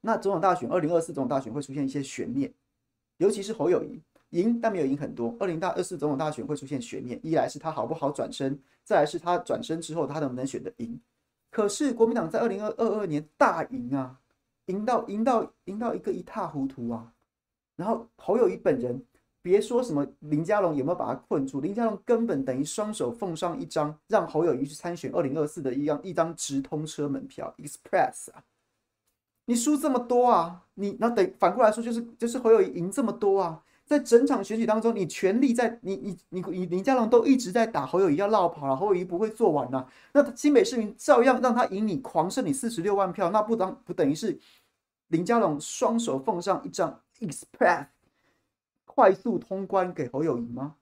[0.00, 2.52] 那总统大选二零二四总统大选会出现一些悬念，
[3.18, 5.34] 尤其是侯友宜赢但没有赢很多。
[5.38, 11.00] 二零大二四总统大选会出现悬念，一来是他好不好转身，再来是他转身之后他能不能选得赢。
[11.50, 14.18] 可是国民党在二零二二二年大赢啊，
[14.66, 17.13] 赢到赢到赢到一个一塌糊涂啊，
[17.76, 19.02] 然后侯友谊本人。
[19.42, 28.42] 别说什么林佳龙有没有把他困住，林佳龙根本等于双手奉上一张让侯友谊去参选二零二四的一张一张直通车门票，Express 啊！
[29.44, 44.38] 你输这么多啊，你那等反过来说就是就是侯友谊赢这么多啊，在整场选举当中，你全力在你你你你林佳龙都一直在打侯友谊要落跑了，侯友谊不会做完呐，那新北市民照样让他赢你狂胜你四十六万票，那不当不等于是
[45.08, 47.86] 林佳龙双手奉上一张 Express？
[48.84, 50.76] 快速通关给侯友宜吗？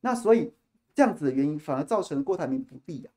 [0.00, 0.52] 那所以
[0.94, 3.12] 这样子的原因反而造成了郭台铭不利啊，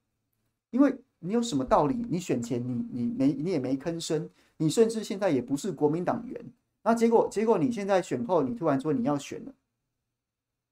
[0.70, 2.06] 因为你有什么道理？
[2.10, 6.46] 你选前你你没你也没吭声，你甚至现在也不是国民党员，
[6.82, 9.54] 那结果结果你现在选后你突然说你要选了，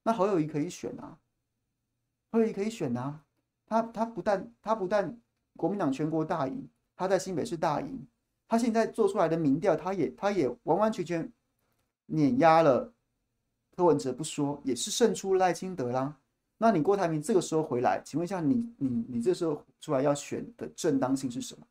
[0.03, 1.17] 那侯友宜可以选啊，
[2.31, 3.23] 侯友宜可以选啊，
[3.65, 5.17] 他他不但他不但
[5.55, 8.05] 国民党全国大赢，他在新北市大赢，
[8.49, 11.31] 他现在做出来的民调，他也他也完完全全
[12.11, 12.93] 碾压了。
[13.75, 16.17] 柯文哲不说，也是胜出赖清德啦。
[16.57, 21.65] 那你郭台铭这个时候回来，请问一下你，你你这时候出来要选的正当性是什么？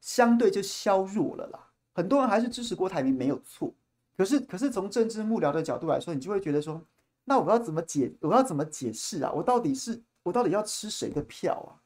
[0.00, 1.70] 相对就削弱了啦。
[1.94, 3.72] 很多人还是支持郭台铭没有错，
[4.16, 6.82] 可是可是从政治幕僚的角度来说，你就会觉得说，
[7.24, 8.12] 那我要怎么解？
[8.20, 9.32] 我要怎么解释啊？
[9.32, 11.80] 我到底是我到底要吃谁的票啊？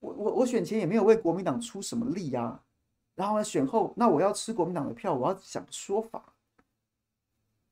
[0.00, 2.62] 我我我选前也没有为国民党出什么力啊，
[3.14, 6.34] 然后呢选后，那我要吃国民党的票，我要想说法。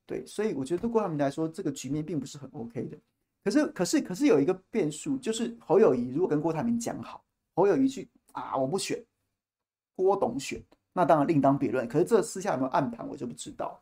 [0.05, 2.97] 对，所以我觉得对郭台铭来说，这个局面并不是很 OK 的。
[3.43, 7.23] 可是，可是，可是有一个变数，就是侯友谊如果跟郭台铭讲好，
[7.55, 9.03] 侯友谊去啊，我不选，
[9.95, 10.61] 郭董选，
[10.93, 11.87] 那当然另当别论。
[11.87, 13.81] 可是这私下有没有暗盘，我就不知道。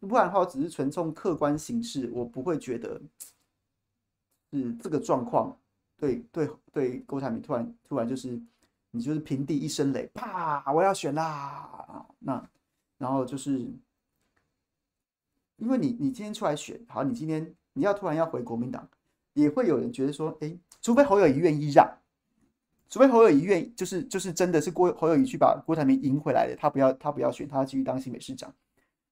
[0.00, 3.00] 不然的话，我只是纯从客观形势，我不会觉得
[4.50, 5.54] 是这个状况。
[5.96, 8.40] 对对对，郭台铭突然突然就是
[8.94, 12.06] 你就是平地一声雷，啪，我要选啦！
[12.20, 12.48] 那
[12.96, 13.70] 然后就是。
[15.56, 18.86] 因为你你今天出来选，好，你今天你要突然要回国民党，
[19.34, 21.88] 也会有人觉得说，哎，除非侯友谊愿意让，
[22.88, 28.52] 除非侯友谊愿意，就是就是真的是郭侯友谊去把郭台铭赢回来的，他不要他不要选，他继续当新北市长，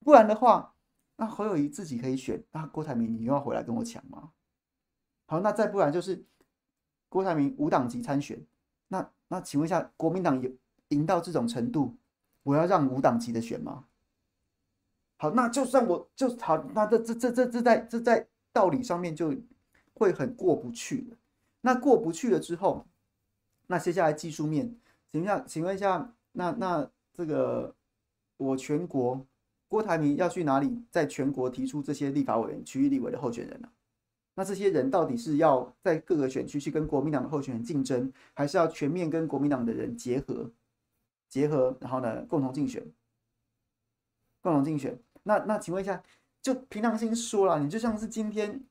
[0.01, 0.75] 不然的话，
[1.17, 4.33] 那侯友谊自己可以选，那郭台铭你又要回来跟我抢吗？
[5.27, 6.27] 好，那再不然就是
[7.09, 8.45] 郭台铭无党籍参选，
[9.33, 10.51] 那请问一下，国民党有
[10.89, 11.97] 赢到这种程度，
[12.43, 13.87] 我要让无党籍的选吗？
[15.17, 19.35] 好，那就算我就好，那这这这这这在这在道理上面就
[19.95, 21.17] 会很过不去了。
[21.63, 22.85] 那过不去了之后，
[23.69, 24.77] 那接下来技术面，
[25.11, 27.75] 请问一下，请问一下，那那这个
[28.37, 29.25] 我全国
[29.67, 33.69] 郭台铭要去哪里，在全国提出这些立法委员、区域立委的候选人呢？
[34.35, 40.51] 那这些人到底是要在各个选区去跟国民党的候选人竞争，还是要全面跟国民党的人结合？
[41.29, 42.83] 结合，然后呢，共同竞选，
[44.41, 44.99] 共同竞选。
[45.23, 46.03] 那那请问一下，
[46.41, 48.65] 就凭良心说了，你就像是今天，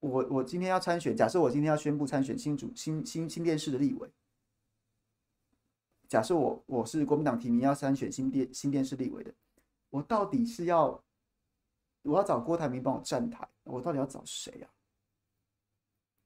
[0.00, 4.10] 我我今天要参选，假设我今天要宣布参选新主新新新电视的立委，
[6.08, 9.34] 假设我我是国民党提名要参选新电新电视立委的，
[9.90, 11.02] 我到底是要
[12.02, 14.68] 我要找郭台铭帮我站台，我到底要找谁啊？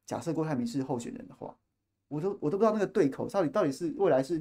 [0.06, 1.56] 假设郭台铭是候选人的话，
[2.08, 4.40] 我都我都不知道那个对口到底到底是未来是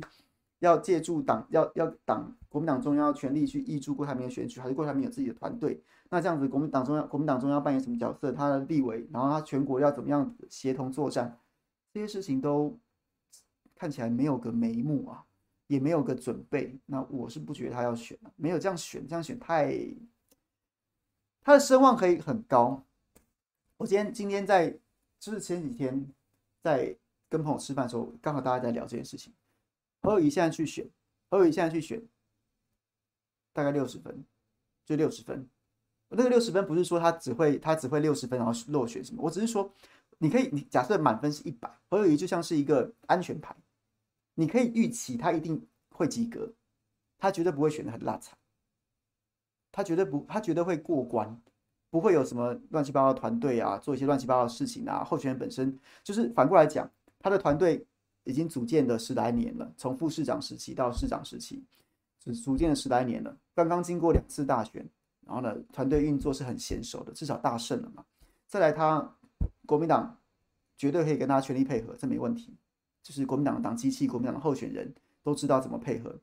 [0.59, 5.81] 要借助党要要党国民党中央全力去挹注郭台铭的选举，还是郭台铭有自己的团队？
[6.09, 8.31] 那这样子国民党中央国民党中央扮演什么角色？
[8.31, 11.39] 他的立委，然后他全国要怎么样协同作战？
[11.93, 12.77] 这些事情都
[13.75, 15.23] 看起来没有个眉目啊，
[15.67, 16.77] 也没有个准备。
[16.86, 19.73] 那我是不觉得他要选，没有这样选，这样选太
[21.43, 22.83] 他的声望可以很高。
[23.77, 24.79] 我今天今天在。
[25.19, 26.05] 就是前几天
[26.61, 26.93] 在
[27.29, 29.31] 跟朋友吃饭的时候，刚好大家在聊这件事情。
[30.01, 30.85] 侯友宜现在去选，
[31.29, 32.05] 侯友宜现在去选，
[33.53, 34.25] 大概六十分，
[34.83, 35.47] 就六十分。
[36.09, 39.71] 那个六十分不是说他只会他只会六十分然后落选什么，我只是说
[40.17, 43.55] 你可以你假设满分是一百，侯友宜就像是一个安全牌，
[44.33, 46.51] 你可以预期他一定会及格，
[47.17, 48.35] 他绝对不会选的很落差，
[49.74, 51.38] 他绝对不他绝对会过关。
[51.89, 55.03] 不会有什么乱七八糟团队啊，做一些乱七八糟的事情啊。
[55.03, 57.86] 候选人本身就是反过来讲，他的团队
[58.24, 61.63] 已经组建了十来年了，从副市长时期到市长时期，
[62.24, 63.38] 是组建了十来年了。
[63.53, 64.84] 刚刚经过两次大选，
[65.24, 68.03] 然后呢，团队运作是很娴熟的，至少大胜了嘛。
[68.47, 69.15] 再来，他
[69.67, 70.17] 国民党
[70.76, 72.55] 绝对可以跟他全力配合，这没问题。
[73.03, 76.19] 就是国民党的党机器，国民党的候选人都知道怎么配合。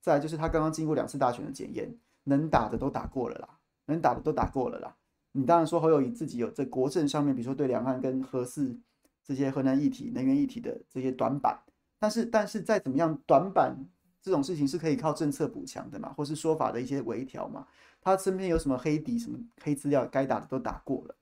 [0.00, 1.94] 再来就是他刚刚经过两次大选的检验，
[2.24, 3.48] 能打的都打过了啦，
[3.86, 4.96] 能打的都打过了啦。
[5.32, 8.78] 你当然说侯友宜自己有在国政上面，比如说对两岸跟核四
[9.24, 11.58] 这些核能议题、能源议题的这些短板，
[11.98, 13.76] 但是但是再怎么样，短板
[14.20, 17.66] 这种事情是可以靠政策补强的嘛，或是说法的一些微调嘛。
[18.00, 21.14] 他身边有什么黑底、什么黑资料，该打的都打过了，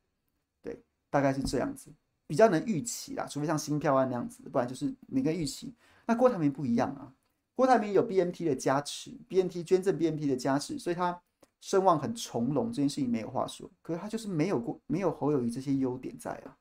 [0.62, 1.92] 对，大概是这样子，
[2.26, 3.26] 比较能预期啦。
[3.26, 5.74] 除非像新票案那样子，不然就是你跟预期。
[6.06, 7.12] 那郭台铭不一样啊，
[7.60, 11.20] 郭台铭有 BNT 的加持，BNT 捐赠 BNT 的加持，所以他。
[11.60, 13.70] 声望很从容，这件事情没有话说。
[13.82, 16.56] 可是他就是没有过，没有侯友谊这些优点在啊。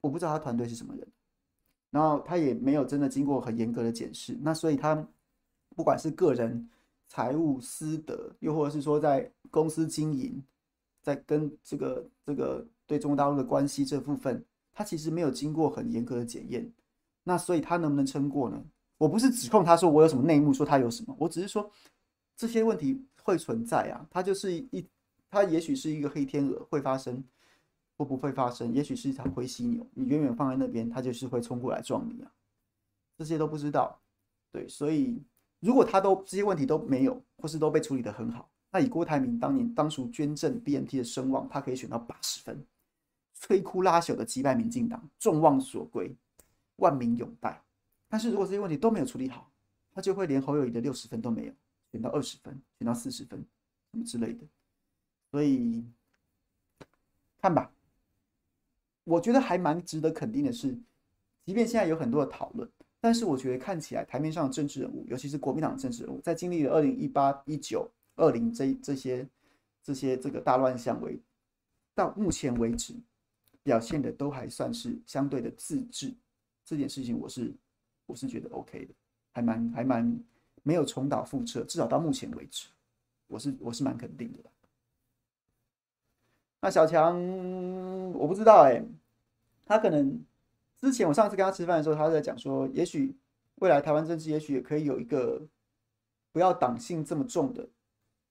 [0.00, 1.04] 我不知道他团队是什么人，
[1.90, 4.38] 然后他也没有真的经过很严格的检视。
[4.40, 5.04] 那所以他
[5.74, 6.70] 不管是个人
[7.08, 10.40] 财务私德，又或者是说在公司经营，
[11.02, 16.72] 在跟这个这个对中国大陆的关系这部分，他其实没有经过很严格的检验。
[17.24, 18.64] 那所以他能不能撑过呢？
[19.04, 21.70] 我不是指控他说我有什么内幕，说他有什么，我只是说
[22.36, 23.04] 这些问题。
[23.26, 24.86] 会存在啊，它就是一，
[25.30, 27.24] 它也许是一个黑天鹅，会发生
[27.96, 32.30] 或不会发生，也许是一场灰犀牛，你远远放在那边，它就是会冲过来撞你啊，
[33.16, 33.98] 这些都不知道，
[34.52, 35.22] 对，所以
[35.60, 42.62] 如果他都这些问题都没有，或是都被处理得很好，那以郭台铭当年当初捐赠 BNT 的声望，他可以选到八十分，
[43.40, 46.14] 摧枯拉朽的击败民进党，众望所归，
[46.76, 47.62] 万民拥戴。
[48.14, 49.50] 但是如果这些问题都没有处理好，
[49.92, 51.52] 他就会连侯友宜的六十分都没有。
[51.90, 53.44] 选到二十分，选到四十分，
[53.90, 54.46] 什么之类的，
[55.32, 55.84] 所以
[57.38, 57.72] 看吧。
[59.02, 60.78] 我觉得还蛮值得肯定的是，
[61.44, 69.28] 即便现在有很多的讨论，但是我觉得看起来台面上的政治人物，尤其是国民党政治人物，在经历了二零一八、一九、二零这这些
[69.82, 71.20] 这些这个大乱象为
[71.96, 72.94] 到目前为止
[73.64, 76.14] 表现的都还算是相对的自治。
[76.64, 77.52] 这件事情我是
[78.06, 78.94] 我是觉得 OK 的，
[79.32, 80.24] 还蛮还蛮。
[80.66, 82.68] 没有重蹈覆辙，至少到目前为止，
[83.26, 84.38] 我是我是蛮肯定的。
[86.62, 87.20] 那小强，
[88.14, 88.82] 我不知道哎、
[89.66, 90.24] 他可能
[90.78, 93.14] 之前我上次跟他吃饭的时候，他在讲说，也许
[93.56, 95.46] 未来台湾政治也许也可以有一个
[96.32, 97.68] 不要党性这么重的，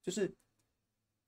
[0.01, 0.33] 就是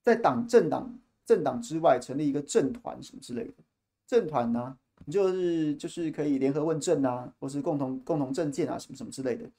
[0.02, 3.64] 在党政党政党之外成立一个政团什么之类的，
[4.08, 4.76] 政团呢，
[5.06, 9.50] 你就是就是可以联合问政啊，或是共同共同政见啊，什么什么之类的。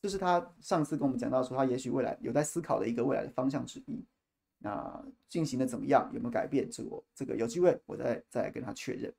[0.00, 4.04] 这是他上次跟我们讲到说，他也许未来有在思考的一个未来的方向之一。
[4.58, 6.10] 那进行的怎么样？
[6.12, 6.70] 有没有改变？
[6.70, 9.12] 这个这个有机会我再再来跟他确认。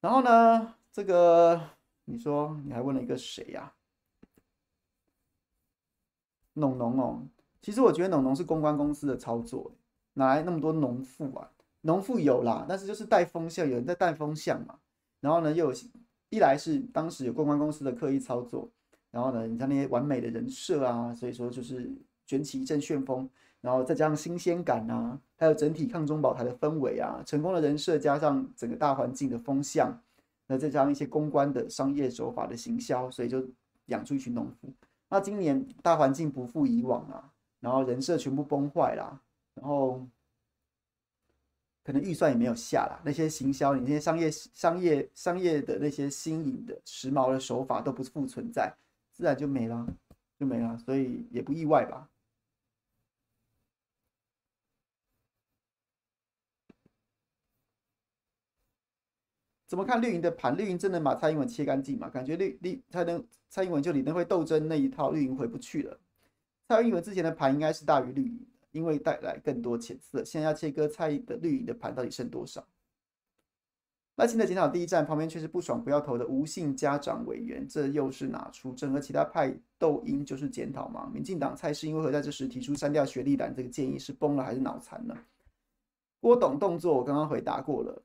[0.00, 1.60] 然后呢，这个
[2.04, 3.72] 你说你还问了一个谁呀？
[6.52, 7.26] 农农哦，
[7.60, 9.72] 其实我觉得农农是公关公司的操作，
[10.14, 11.50] 哪来那么多农妇啊？
[11.86, 14.76] 农妇有啦，但是就是带风向，有人在带风向嘛。
[15.20, 15.78] 然后呢，又有
[16.30, 18.68] 一来是当时有公关公司的刻意操作。
[19.12, 21.90] 然后呢，你看那些完美的人设啊，所以说就是
[22.26, 23.30] 卷起一阵旋风，
[23.60, 29.96] 然后再加上新鲜感啊，还有整体抗中保台的氛围啊，成功的人设加上整个大环境的风向，
[30.48, 33.48] 那再加上一些公关的商业手法的行销，所以就
[33.86, 34.68] 养出一群农夫。
[35.08, 39.20] 那今年大环境不复以往啊，然后人设全部崩坏啦，
[39.54, 40.04] 然后
[41.86, 43.00] 可能预算也没有下啦。
[43.04, 48.74] 那些行销，你那些商业、商业、商业的那些新颖的、时髦的手法都不复存在，
[49.12, 49.86] 自然就没了，
[50.36, 52.08] 就没了，所以也不意外吧。
[59.68, 60.56] 怎么看绿营的盘？
[60.56, 62.08] 绿营真的把蔡英文切干净吗？
[62.08, 66.00] 感觉绿绿蔡能蔡英文就李登辉斗争那一套绿营回不去了。
[66.68, 68.44] 蔡英文之前的盘应该是大于绿营，
[68.76, 70.22] 因为带来更多浅色。
[70.24, 72.64] 现在要切割蔡的绿营的盘，到底剩多少？
[74.16, 78.72] 赖清德检讨第一站，旁边却是不爽不要投的吴姓家长委员，这又是哪出？
[78.74, 81.10] 整个其他派斗赢就是检讨吗？
[81.12, 83.98] 民进党蔡氏因为何在这时提出删掉学历栏这个建议？
[83.98, 85.16] 是崩了还是脑残了？
[86.20, 88.02] 郭董动作我刚刚回答过了，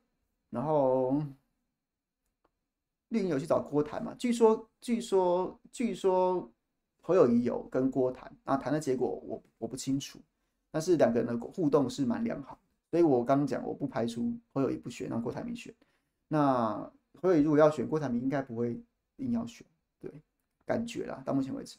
[0.50, 1.22] 然后。
[3.08, 4.14] 绿营有去找郭谈嘛？
[4.18, 6.50] 据说，据说，据说
[7.02, 10.18] 侯友宜有跟郭谈，那谈的结果我我不清楚，
[10.72, 12.58] 但是两个人的互动是蛮良好，
[12.90, 15.72] 所以我刚刚讲我不排除侯友宜不选，让郭台铭选。
[16.26, 18.82] 那侯友宜如果要选，郭台铭应该不会
[19.18, 19.64] 硬要选，
[20.00, 20.10] 对，
[20.66, 21.78] 感觉啦，到目前为止，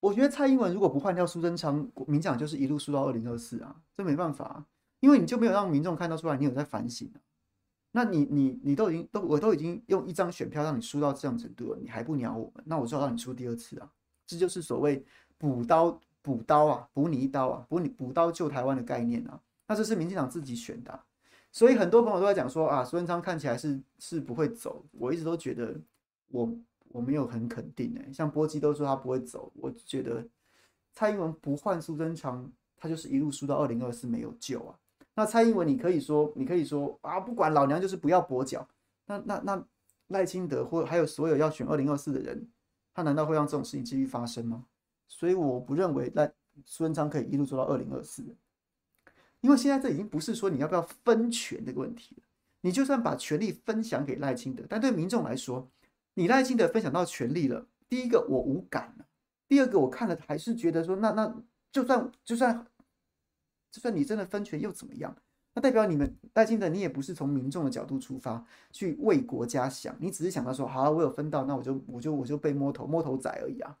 [0.00, 4.44] 我觉得蔡英文如果不换掉苏贞昌，民进党就是一路输到二零二四啊，这没办法。
[4.44, 4.66] 啊
[5.02, 7.18] 因为你就没有让民众看到出来，你有在反省啊？
[7.94, 12.64] 那你你你都已经都我都已经用一张选票让你输到这样程度了，你还不鸟我们？
[12.66, 13.92] 那我就让你输第二次啊！
[14.26, 15.04] 这就是所谓
[15.36, 19.38] 补刀补刀啊，补你一刀啊，补你补刀救台湾的概念啊！
[19.68, 21.00] 那这是民进党自己选的，
[21.50, 25.78] 所以很多朋友都在讲说啊，苏贞昌看起来是是不会走，我一直都觉得
[26.28, 26.50] 我
[26.88, 30.26] 我没有很肯定哎，像波基都说他不会走，我觉得
[30.92, 34.78] 蔡英文不换苏贞昌，他就是一路输到二零二四没有救啊！
[35.14, 38.66] 那蔡英文，你可以说，你可以说啊，不管老娘就是不要跛脚。
[39.04, 39.64] 那那那
[40.08, 42.48] 赖清德或还有所有要选二零二四的人，
[42.94, 44.64] 他难道会让这种事情继续发生吗？
[45.06, 46.32] 所以我不认为赖
[46.64, 48.24] 苏贞昌可以一路做到二零二四，
[49.42, 52.22] 因为现在这已经不是说你要不要分权这个问题了。
[52.62, 55.68] 你就算把权力分享给赖清德，但对民众来说，
[56.14, 59.04] 你赖清德分享到权力了，第一个我无感了，
[59.46, 61.34] 第二个我看了还是觉得说，那那
[61.70, 62.66] 就算就算。
[63.72, 65.16] 就算你真的分权又怎么样？
[65.54, 73.76] 那代表你们赖清德，你也不是从民众的角度出发去为国家想，你只是想到说，好，我有分到，那我就我就我就被摸头摸头仔而已啊。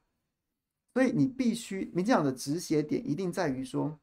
[0.92, 3.98] 所以你必须，民进党的止血点一定在于说，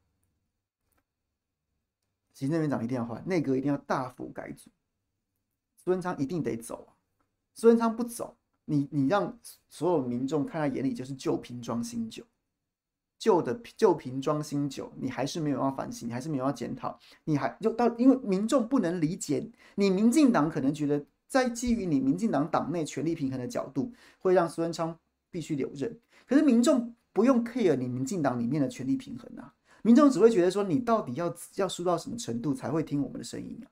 [2.32, 4.70] 行政院长一定要换，内阁一定要大幅改组，
[5.76, 6.98] 苏贞昌一定得走啊。
[7.54, 9.38] 苏贞昌不走，你你让
[9.68, 12.24] 所有民众看在眼里，就是旧瓶装新酒。
[13.20, 24.98] 旧的旧瓶装新酒，你还是没有要反省，你还是没有要检讨，你还就到，因为民众不能理解你，民进党可能觉得，在基于你民进党党内权力平衡的角度，会让苏贞昌
[25.30, 26.00] 必须留任。
[26.26, 33.68] 可是民众不用 care 你民进党里面的权力平衡啊，民众只会觉得说，你到底要要输到什么程度才会听我们的声音啊？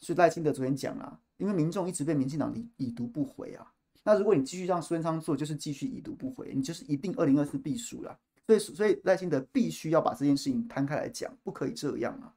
[0.00, 3.72] 所以赖清德昨天讲啊，因为民众一直被民进党已已读不回啊。
[4.02, 8.18] 那如果你继续让苏贞昌做，就是继续已读不回，你就是一定二零二四必输了。
[8.46, 12.34] 所以，所以赖清德必须要把这件事情摊开来讲，不可以这样啊。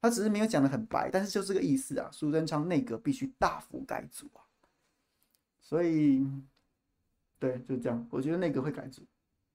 [0.00, 2.08] 他只是没有讲得很白，但是就这个意思啊。
[2.10, 4.42] 苏贞昌内阁必须大幅改组啊。
[5.60, 6.26] 所以，
[7.38, 8.06] 对，就这样。
[8.10, 9.02] 我觉得内阁会改组，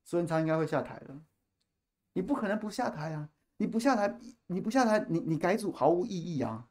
[0.06, 1.22] 苏贞昌应该会下台了。
[2.14, 3.30] 你不可能不下台啊！
[3.58, 6.69] 你不下台，你不下台，你你改组毫无意义啊。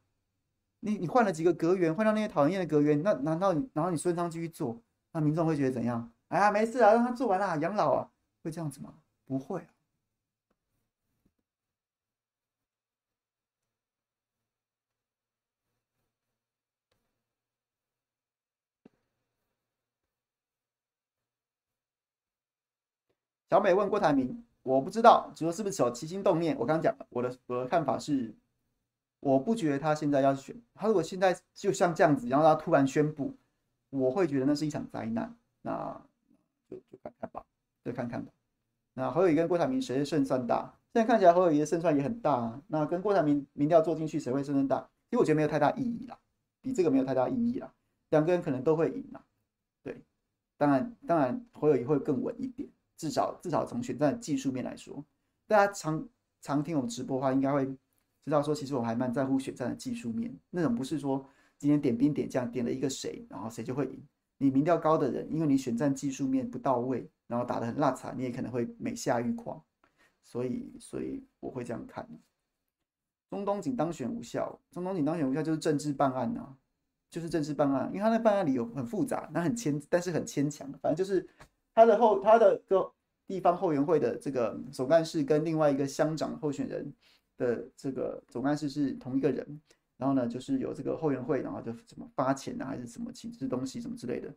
[0.80, 4.80] 你你换了几个阁员，换掉那些讨厌的阁员，那难道然后你孙昌继续做，
[5.12, 6.10] 那民众会觉得怎样？
[6.28, 8.10] 哎呀，没事啊，让他做完了，养老啊，
[8.42, 8.94] 会这样子吗？
[9.24, 9.68] 不会啊。
[23.50, 26.56] 小美问郭台铭，我不知道，主要是不是有起心动念？
[26.58, 28.34] 我刚刚讲了，我的我的看法是。
[29.20, 33.34] 我不觉得他现在要选，他如果现在就像这样子，然后他突然宣布，
[33.90, 35.36] 我会觉得那是一场灾难。
[35.62, 36.00] 那
[36.68, 37.44] 就就看看吧，
[37.84, 38.32] 再看看吧。
[38.94, 40.72] 那侯友谊跟郭台铭谁的胜算大？
[40.92, 42.62] 现在看起来侯友谊的胜算也很大啊。
[42.68, 44.80] 那跟郭台铭民调做进去，谁会胜算大？
[45.10, 46.16] 其实我觉得没有太大意义啦，
[46.60, 47.74] 比这个没有太大意义啦。
[48.10, 49.24] 两个人可能都会赢啦。
[49.82, 50.00] 对，
[50.56, 55.04] 当然当然侯友谊会更稳一点，至少至少从选战的技术面来说，
[55.46, 56.08] 大家常
[56.40, 57.68] 常听我们直播的话，应该会。
[58.28, 61.26] 知道说，其实我还蛮在乎选战的技术面，那种不是说
[61.58, 64.00] 今天点兵点将点了一个谁，然后谁就会赢。
[64.36, 69.60] 你民调高的人，因为你选战技术面不到位，然后打得很落惨，你也可能会每下愈况。
[70.22, 72.08] 所以，所以我会这样看。
[73.30, 76.54] 中东锦当选无效，中东锦当选无效就是政治办案啊，
[77.10, 80.70] 就是政治办案，因为他那办案理由很复杂，那很牵，但是很牵强。
[80.80, 81.26] 反正就是
[81.74, 82.92] 他的后他的个
[83.26, 86.92] 地方后援会的这个总干事跟另外一个乡长候选人。
[87.38, 89.60] 的这个总干事是同一个人，
[89.96, 94.28] 然后呢，就是有这个后援会，然后就怎么发钱啊，还是什么请吃东西什么之类的，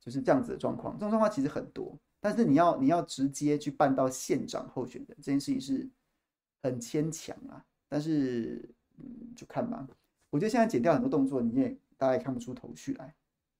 [0.00, 0.94] 就是这样子的状况。
[0.94, 5.86] 这种状况其实很多，但是你要你要直接去办到县长候选人这件事情是
[6.62, 7.62] 很牵强啊。
[7.88, 8.68] 但是，
[8.98, 9.04] 嗯，
[9.36, 9.86] 就看吧。
[10.30, 13.14] 我觉得现在剪掉很多动作，你也大概看不出头绪来。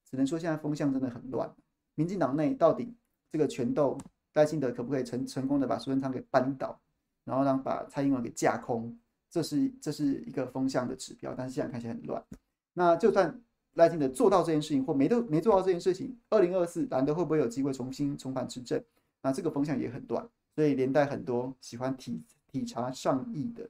[0.05, 1.53] 只能说现在风向真的很乱。
[1.95, 2.95] 民进党内到底
[3.31, 3.97] 这个权斗，
[4.35, 6.81] 赖清德可不可以成成功的把苏贞昌给扳倒，
[7.27, 8.99] 然后让把蔡英文给架空？
[9.29, 11.35] 这是这是一个风向的指标。
[11.37, 12.25] 但是现在看起来很乱。
[12.73, 13.43] 那就算
[13.75, 18.83] 赖清德做到这件事情，或没都没做到这件事情，二零二四蓝的会不会有机会重新重返执政？
[19.21, 23.69] 那这个风向也很乱，所以连带很多喜欢体体察上意的。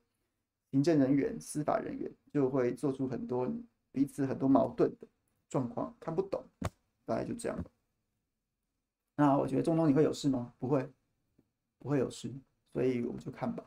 [0.72, 3.50] 行政人员、司法人员就会做出很多
[3.92, 5.06] 彼此很多矛盾的
[5.48, 6.44] 状况，看不懂，
[7.06, 7.64] 大概就这样。
[9.16, 10.52] 那我觉得中东你会有事吗？
[10.58, 10.86] 不会，
[11.78, 12.30] 不会有事，
[12.76, 13.64] 所以我们就看吧。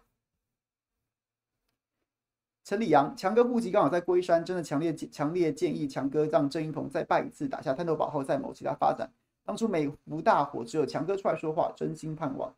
[2.63, 9.11] 陈李阳，强哥户籍刚好在龟山，真的强烈强烈建议强哥让郑运鹏再败一次，打下探头堡后再谋其他发展。
[9.43, 12.55] 当初美福大火，只有强哥出来说话，真心盼望。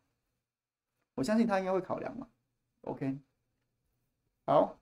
[1.14, 2.28] 我相信他应该会考量嘛。
[2.82, 3.18] OK。
[4.44, 4.78] 好，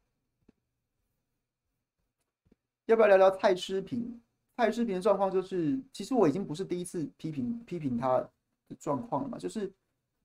[2.87, 4.21] 要不要聊聊蔡诗平？
[4.57, 9.39] 蔡诗平的状况就是，其实我已经不是第一次批评批评他的状况了嘛。
[9.39, 9.73] 就是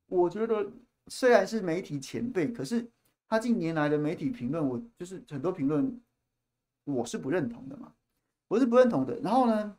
[0.08, 0.68] 我觉得
[1.08, 2.88] 虽然是媒体前辈，可是
[3.28, 6.02] 他近年来的媒体评论，我就是很多评论
[6.84, 7.94] 我是不认同的嘛，
[8.48, 9.16] 我是不认同的。
[9.22, 9.78] 然后呢，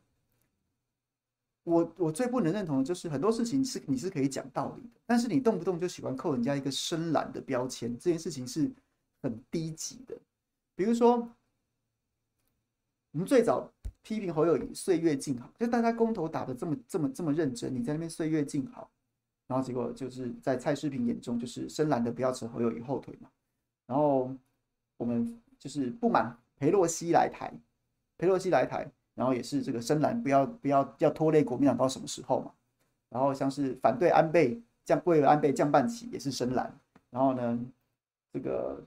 [1.64, 8.70] 我我最不能认同的就是很多事情是你是可以讲道理的，但是你动不动就喜欢扣人家一个深蓝的标签，这件事情是。
[9.22, 10.14] 很低级的，
[10.76, 11.16] 比如说，
[13.10, 13.72] 我们最早
[14.02, 18.88] 批评侯友宜岁月静好，就大家公投打的这么这么这么认真，你在那边岁月静好，
[19.46, 23.28] 然后结果就是在蔡诗萍眼中就是深蓝的不要扯侯友宜后腿嘛，
[23.86, 24.30] 然后
[24.96, 27.52] 我们就是不满裴洛西来台，
[28.18, 32.52] 裴洛西来台，然后也是这个深蓝不要不要要拖累国民党到什么时候嘛，
[33.10, 36.78] 然后像是反对安倍降为了安倍降半旗也是深蓝，
[37.10, 37.58] 然后呢
[38.32, 38.84] 这个。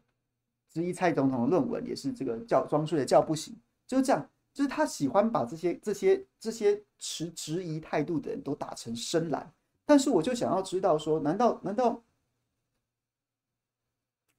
[0.71, 3.55] 质疑蔡总统的论文也是这个叫装睡的叫不醒，
[3.87, 9.51] 就是这样，就是他喜欢把这些这些这些持质疑态度的人都打成深蓝。
[9.89, 12.03] 但是我就想要知道说，难道难道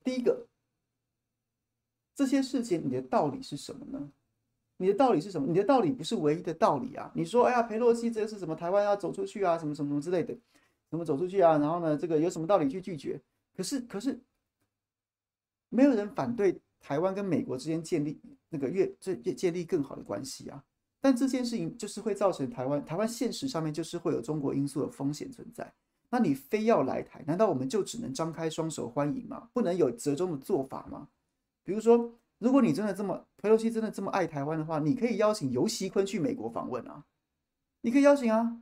[0.04, 0.46] 第一个
[2.14, 4.12] 这些事情你的道理是什么呢？
[4.76, 5.48] 你的道理是什么？
[5.48, 7.10] 你的道理不是唯一的道理啊！
[7.16, 8.54] 你说哎呀，裴洛西这个是什么？
[8.54, 10.38] 台湾要走出去啊，什么什么什么之类的，
[10.88, 11.58] 怎么走出去啊？
[11.58, 13.20] 然后呢，这个有什么道理去拒绝？
[13.56, 14.20] 可是可是。
[15.72, 20.64] 没有人反对台湾跟美国之间建立那个越这越建立更好的关系啊，
[21.00, 25.72] 但这件事情就是会造成台湾台湾现实上面就是会有中国因素的风险存在。
[26.10, 29.48] 那你非要来台，难道我们就只能张开双手欢迎吗？
[29.52, 31.08] 不能有折中的做法吗？
[31.62, 37.04] 比如说，如果你真的这么裴洛西真的这么爱台湾的话，你可以邀请游锡堃去美国访问啊，
[37.82, 38.60] 你可以邀请啊，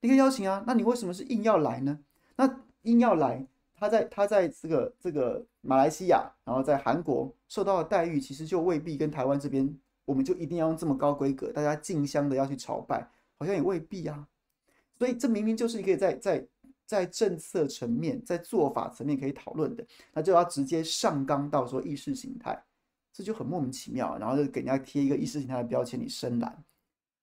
[0.00, 1.98] 你可以邀请啊，那你为什么是硬要来呢？
[2.36, 3.46] 那硬要来？
[3.74, 9.76] 他在他在这个这个马来西亚，然后在韩国受到的待遇，其实就未必跟台湾这边，
[10.06, 13.06] 我们就一定要用这么高规格，大家竞相的要去朝拜，
[13.38, 14.26] 好像也未必啊。
[14.98, 16.46] 所以这明明就是一个在在
[16.86, 22.58] 在政策层面、在做法层面可以讨论的，那就要直接上纲到说意识形态，
[23.12, 24.16] 这就很莫名其妙。
[24.16, 26.64] 然后就给人家贴一个意识形态的标签，你深蓝。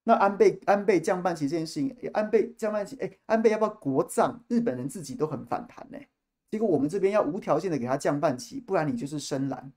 [0.04, 4.38] 那安倍安倍降半旗这件事情，安倍降半旗，哎，安倍要不要国葬？
[4.50, 6.08] 日本人自己都很反弹呢、欸。
[6.52, 9.72] 结果我们这边要无条件的给他降半旗，不然你就是深蓝。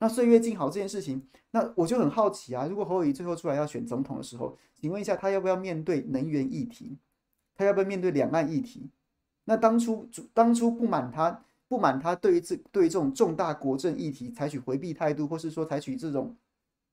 [0.00, 2.66] 那岁月静好这件事情，那我就很好奇啊。
[2.66, 6.96] 如果侯友宜最后出来要选总统的时候，请问一下，他要不要面对能源议题？
[7.56, 8.90] 他要不要面对两岸议题？
[9.44, 16.36] 那当初当初不满他不满他对于这对于这种重大国政议题采取回避态度，或是说采取这种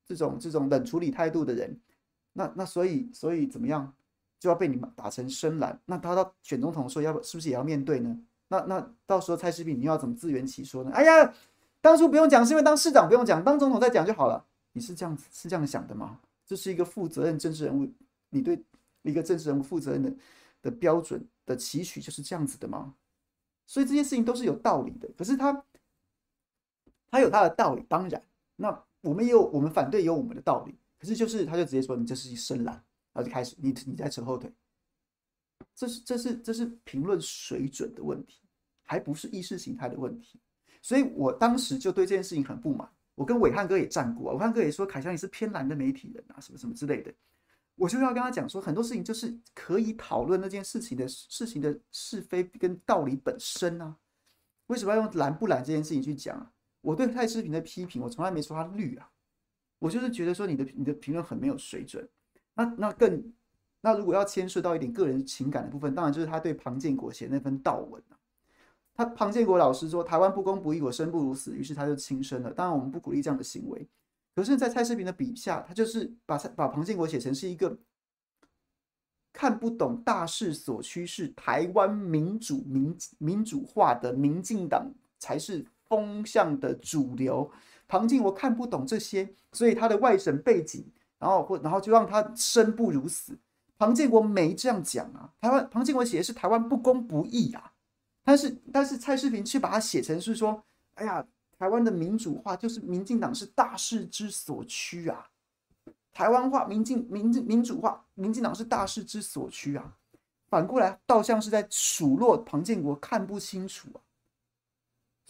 [0.04, 1.78] 这种这种冷处理态度的人，
[2.32, 3.92] 那那所以所以怎么样
[4.40, 5.78] 就要被你们打成深蓝？
[5.84, 8.18] 那他到选总统的时候要是不是也要面对呢？
[8.48, 10.90] 那那到时候蔡诗萍你要怎么自圆其说呢？
[10.92, 11.32] 哎呀，
[11.86, 14.44] 当初不用讲，是因为当市长不用讲，当总统再讲就好了。
[14.72, 16.18] 你是这样子是这样想的吗？
[16.44, 17.88] 这是一个负责任政治人物，
[18.30, 18.60] 你对
[19.02, 20.12] 一个政治人物负责任的
[20.62, 22.96] 的标准的期许就是这样子的吗？
[23.68, 25.08] 所以这些事情都是有道理的。
[25.16, 25.64] 可是他
[27.08, 28.20] 他有他的道理，当然，
[28.56, 30.76] 那我们也有我们反对也有我们的道理。
[30.98, 32.74] 可是就是他就直接说你这是一深蓝，
[33.12, 34.52] 然后就开始你你在扯后腿。
[35.72, 38.42] 这是这是这是评论水准的问题，
[38.82, 40.40] 还不是意识形态的问题。
[40.86, 42.88] 所以我当时就对这件事情很不满。
[43.16, 47.12] 我跟伟汉哥也战过，啊，伟汉哥也说凯翔你是偏蓝的媒体人啊，什么什么之类的。
[47.74, 53.96] 我就要跟他讲说，很多事情就是可以讨论那件事情的事情的是非跟道理本身啊。
[54.68, 56.52] 为什么要用蓝不蓝这件事情去讲啊？
[56.82, 59.10] 我对蔡诗萍的批评，我从来没说他绿啊，
[59.80, 62.08] 我就是觉得说你的你的评论很没有水准。
[62.54, 63.32] 那那更。
[63.80, 68.15] 那如果要牵涉到一点个人情感的部分，当然就是他对庞建国写那份悼文啊。
[68.96, 72.50] 他庞建国老师说台湾不公不义，我生不如死，于是他就轻生了。
[72.50, 73.86] 当然我们不鼓励这样的行为，
[74.34, 77.78] 可是，在蔡世平的笔下，他就是把把庞建国写成是一个
[79.34, 87.50] 看不懂大势所趋，是台湾民主民民主化的民进党才是风向的主流。
[87.86, 90.84] 庞建国看不懂这些，所以他的外省背景，
[91.18, 93.38] 然后或然后就让他生不如死。
[93.78, 97.72] 庞建国没这样讲啊，台湾庞建国写的是台湾不公不义啊。
[98.26, 100.60] 但是，但是蔡世平却把它写成是说
[100.94, 101.24] ：“哎呀，
[101.56, 105.30] 台湾的民主化就是民进党是大势之所趋啊，
[106.12, 109.96] 台湾化、民进、民进、民主化，民进党是大势之所趋啊。”
[110.50, 114.02] 反过来，倒像是在数落庞建国看不清楚啊。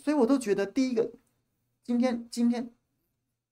[0.02, 1.12] 所以我都觉得，第一个，
[1.84, 2.72] 今天今天，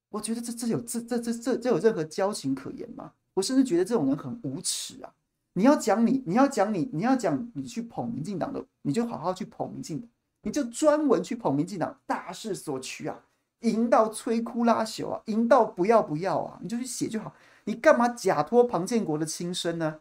[0.09, 3.13] 我觉得这这有这这这这这有任何交情可言吗？
[3.35, 5.13] 我甚至觉得这种人很无耻啊。
[5.55, 10.09] 你要讲你，你要讲你，你要讲你去捧民进党的，你就好好去捧民进党，
[10.43, 13.25] 你就专门去捧民进党，大势所趋啊，
[13.61, 17.33] 赢到摧枯拉朽啊，赢到不要不要啊，你就去写就好。
[17.65, 20.01] 你干嘛假托庞建国的亲生呢？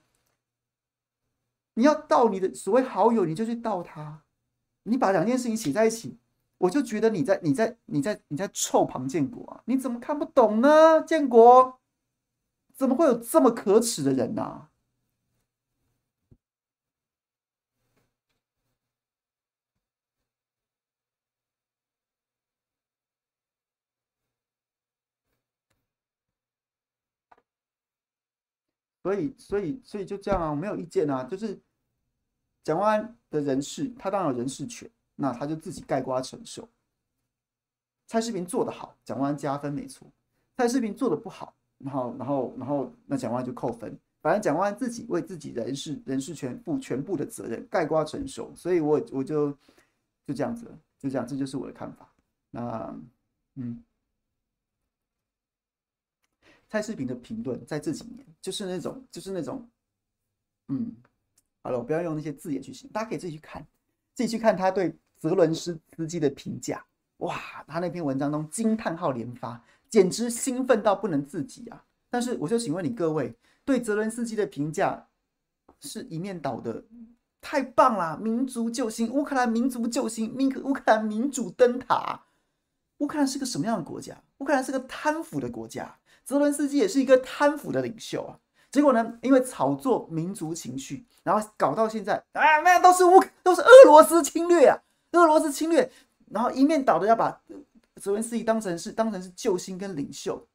[1.76, 4.24] 你要盗你的所谓好友，你就去盗他。
[4.84, 6.18] 你把两件事情写在一起，
[6.58, 9.62] 我就觉得你在你在你在你在臭庞建国啊！
[9.66, 11.02] 你怎么看不懂呢？
[11.02, 11.80] 建国
[12.76, 14.70] 怎么会有这么可耻的人呢、啊？
[29.04, 31.26] 所以，所以，所以就这样啊，我没有意见啊。
[31.26, 31.60] 就是
[32.64, 36.68] 蒋万安的人事，他当然有人事权，那他就自己盖瓜承受。
[38.08, 40.08] 蔡世平做得好，蒋万安加分没错；
[40.56, 43.94] 蔡世平做得不好，然后，然后，然后，那蒋万安就扣分。
[44.22, 48.56] 反正蒋万安自己为自己人事人事权负全部的责任，盖瓜承受。
[48.56, 49.52] 所以我我就
[50.26, 52.10] 就这样子了，就这样，这就是我的看法。
[52.50, 52.96] 那，
[53.56, 53.84] 嗯。
[56.74, 59.64] 蔡世平的评论在这几年就是那种，就是那种，
[60.70, 60.92] 嗯，
[61.62, 63.64] 好了，我不要用那些字眼去形容，大家可以自己去看，
[64.16, 66.84] 自己去看他对泽伦斯司机的评价。
[67.18, 71.86] 哇，他那篇文章中惊叹号连发，简直兴奋到不能自己啊！
[72.10, 73.32] 但是我就请问你各位，
[73.64, 75.08] 对泽伦斯基的评价
[75.80, 76.84] 是一面倒的，
[77.40, 82.20] 太棒了，民族救星，乌克兰民族救星，民乌克兰民主灯塔。
[82.98, 84.20] 乌克兰是个什么样的国家？
[84.40, 85.96] 乌克兰是个贪腐的国家。
[86.24, 88.40] 泽伦斯基也是一个贪腐的领袖啊，
[88.72, 94.78] 结果呢，因为炒作民族情绪，然后搞到现在，哎，那都是乌，都是俄罗斯侵略啊，
[95.12, 95.92] 俄罗斯侵略，
[96.32, 97.42] 然后一面倒的要把
[98.02, 100.48] 泽伦斯基当成是当成是救星跟领袖。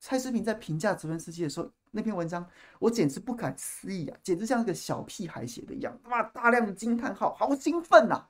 [0.00, 2.46] 蔡思平在评价泽伦斯基的时候，那篇文章
[2.78, 8.26] 我简直不敢思议啊，简直像一个小屁孩写的一样，哇，大量的惊叹号，好兴奋呐！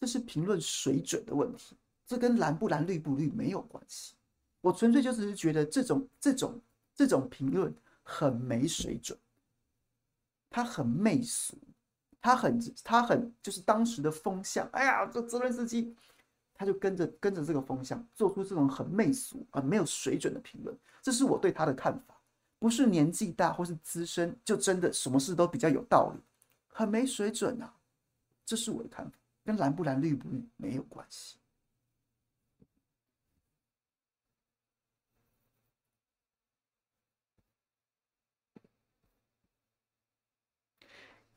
[0.00, 4.14] 这是评论水准的问题，这跟蓝不蓝、绿不绿没有关系。
[4.60, 6.60] 我纯粹就只是觉得这种这种
[6.94, 9.18] 这种评论很没水准，
[10.50, 11.56] 他很媚俗，
[12.20, 14.68] 他很他很就是当时的风向。
[14.72, 15.94] 哎呀，这泽伦斯基，
[16.52, 20.76] 他就跟着跟着这个风向，做出这种很媚俗啊没有水准的评论。
[21.00, 22.14] 这是我对他的看法，
[22.58, 26.20] 不是年纪大或是资深就真的什么事都比较有道理，
[26.68, 27.72] 很没水准啊。
[28.44, 31.36] 这是我的看法，跟蓝不蓝绿不绿没有关系。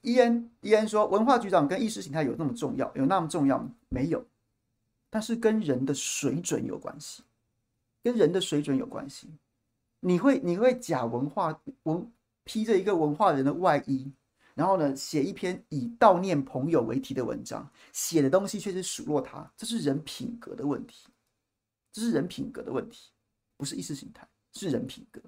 [0.03, 2.93] 伊恩伊恩说：“文化局长跟意识形态有那么重要？
[2.93, 3.73] 有那么重要吗？
[3.87, 4.25] 没有，
[5.09, 7.23] 但是跟人的水准有关系，
[8.03, 9.29] 跟人的水准有关系。
[10.01, 12.11] 你会你会假文化文
[12.43, 14.11] 披着一个文化人的外衣，
[14.55, 21.07] 然后呢，写一篇以悼念朋友为题的文章，写的东西却是数落他，这是人品格的问题，
[21.93, 23.11] 这是人品格的问题，
[23.55, 25.21] 不是意识形态，是人品格。”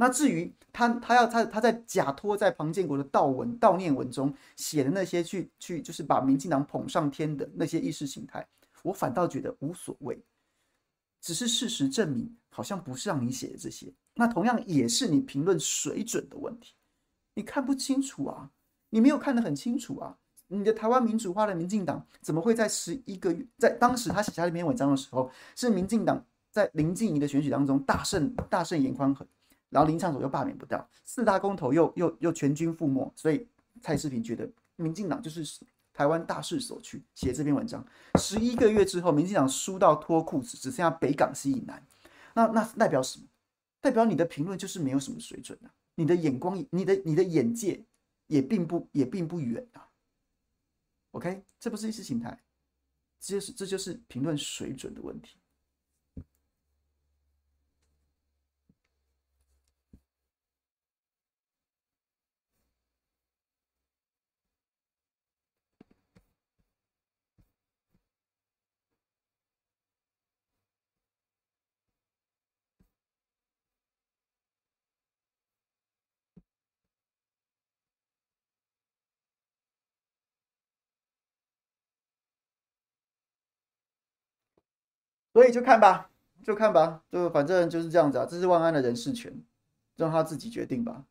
[0.00, 8.46] 那至于他，他要他他在假托在庞建国的悼文悼念文中写的那些去去，就是把民进党捧上天的那些意识形态，
[8.84, 10.24] 我反倒觉得无所谓。
[11.20, 13.92] 只是事实证明，好像不是让你写的这些。
[14.14, 16.74] 那同样也是你评论水准的问题，
[17.34, 18.50] 你看不清楚啊，
[18.90, 20.16] 你没有看得很清楚啊。
[20.46, 29.26] 你的台湾民主化的民进党怎么会在十一个月，在当时他写下这篇文章的时候，是民进党在林静怡的选举当中大胜大胜颜宽恒。
[29.70, 33.46] 然后林昶佐又罢免不掉，四大公投又又又全军覆没，所以
[33.80, 35.44] 蔡世平觉得民进党就是
[35.92, 37.84] 台湾大势所趋，写这篇文章。
[38.18, 41.86] 十一个月之后，民进党输到脱裤子，只剩下北港西以南。
[42.34, 43.26] 那那代表什么？
[43.80, 45.70] 代表你的评论就是没有什么水准啊！
[45.94, 47.84] 你的眼光，你的你的眼界
[48.26, 49.88] 也并不也并不远啊
[51.12, 52.40] ！OK，这不是意识形态，
[53.20, 55.38] 这就是这就是评论水准的问题。
[85.38, 86.10] 所以就看吧，
[86.42, 88.26] 就看吧，就反正就是这样子啊。
[88.28, 89.32] 这是万安的人事权，
[89.94, 91.06] 让他自己决定吧。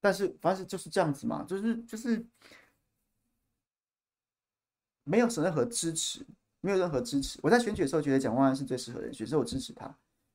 [0.00, 2.24] 但是反正就是这样子嘛，就是就是
[5.02, 6.24] 没有什任何支持，
[6.60, 7.40] 没有任何支持。
[7.42, 9.92] 我在选举的时候觉得蒋万安是最适合的人选，所以我支持他。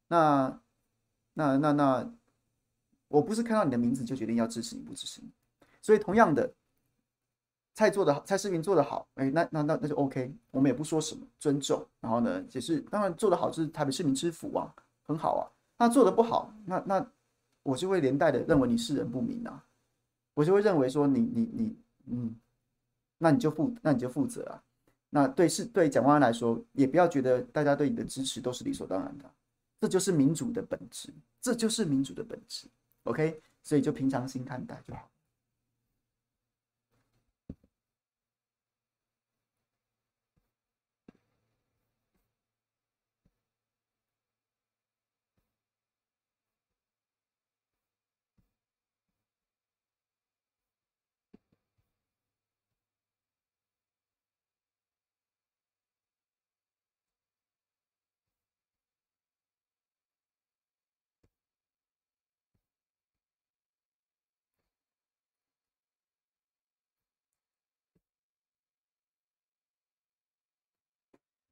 [0.10, 0.62] 那
[1.36, 2.14] 那那那，
[3.08, 5.32] 我不是看到你的名字就决定要支持你不支持你。
[5.82, 6.54] 所以同样的。
[7.74, 11.86] 菜做的好，蔡世平做的好，哎、那那那那就 OK，我们也不说什么，尊重。
[11.99, 15.43] 然后呢，也是当然做的好，就是台北市民之福啊，很好啊。
[15.78, 17.11] 那做的不好，那那
[17.63, 19.65] 我就会连带的认为你是人不明啊，
[20.34, 21.76] 我就会认为说你你你
[22.07, 22.36] 嗯，
[23.17, 24.61] 那你就负那你就负责啊。
[25.09, 29.26] 那对是对蒋万安来说，也不要觉得大家对你的支持都是理所当然的，
[29.80, 32.67] 这就是民主的本质，这就是民主的本质。
[33.03, 35.09] OK，所以就平常心看待就好。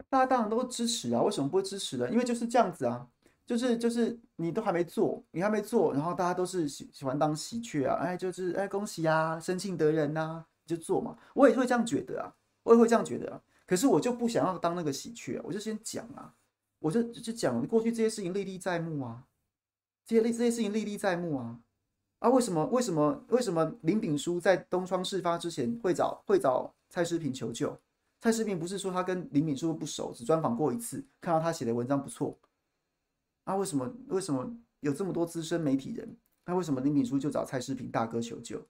[0.09, 2.09] 大家当然都支持啊，为什么不支持呢？
[2.09, 3.07] 因为就是这样子啊，
[3.45, 11.15] 就是就是你都还没做，你还没做，然后大家都是喜喜欢当喜鹊啊，哎，就是哎恭喜啊，生庆得人呐、啊，就做嘛。
[11.33, 12.33] 我也会这样觉得啊，
[12.63, 13.41] 我也会这样觉得啊。
[13.67, 16.33] 可是我就不想要当那个喜鹊啊，我就先讲啊，
[16.79, 19.25] 我就就讲过去这些事情历历在目啊，
[20.05, 21.59] 这些历这些事情历历在目啊。
[22.17, 27.79] 啊，为什么为什么为什么林炳书在东窗事发之前会找会找蔡诗平求救？
[28.21, 32.37] 蔡诗萍不是说他跟林敏书不熟，只专访过一次，看到他写的文章不错。
[33.45, 36.17] 啊，为什么为什么有这么多资深媒体人？
[36.45, 38.67] 那为什么林敏书就找蔡诗萍大哥求救？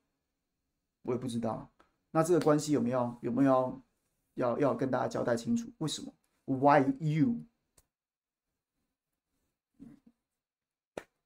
[1.02, 1.72] 我也不知道。
[2.12, 3.84] 那这个关系有没有有没有要
[4.36, 5.72] 要，要跟大家交代清楚？
[5.80, 6.14] 为什么
[6.46, 7.46] ？Why you？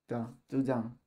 [0.07, 0.97] 对啊，就是这样。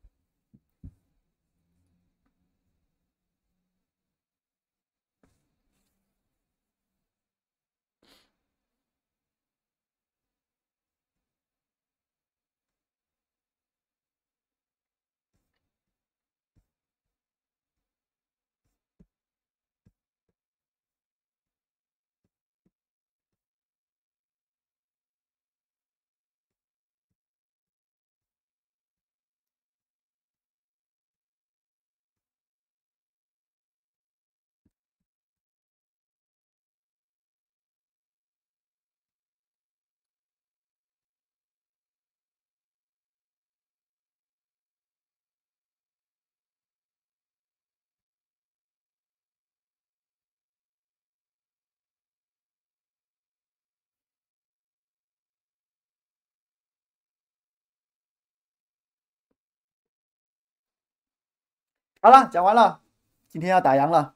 [62.06, 62.82] 好了，讲完了，
[63.26, 64.14] 今天要打烊了。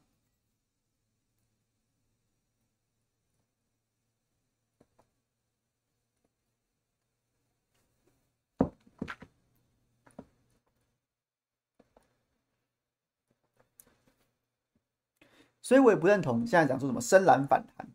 [15.61, 17.89] 所以我也不认同现在讲说什么深蓝反弹。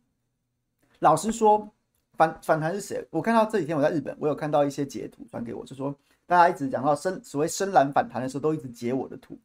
[0.99, 1.73] 老实说，
[2.17, 3.07] 反反弹是谁？
[3.11, 9.39] 我看到这几天我在日本，我有看到一些截图传给我，就说大家一直讲到深所谓深蓝反弹的时候，都一直截我的图。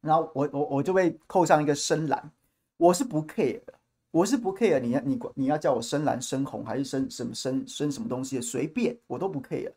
[0.00, 2.30] 然后我我我就被扣上一个深蓝，
[2.78, 3.74] 我是不 care 的，
[4.10, 9.72] 我是不 care 你要你你要叫我深蓝深红还是深什么深深什么东西随便我都不 care，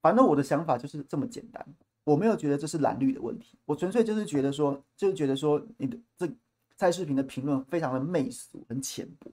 [0.00, 1.66] 反正我的想法就是这么简单，
[2.04, 6.28] 我没有觉得这是蓝绿的问题，我纯粹就是觉得说就是觉得说你的这
[6.76, 9.28] 蔡视频的评论非常的媚俗很浅薄，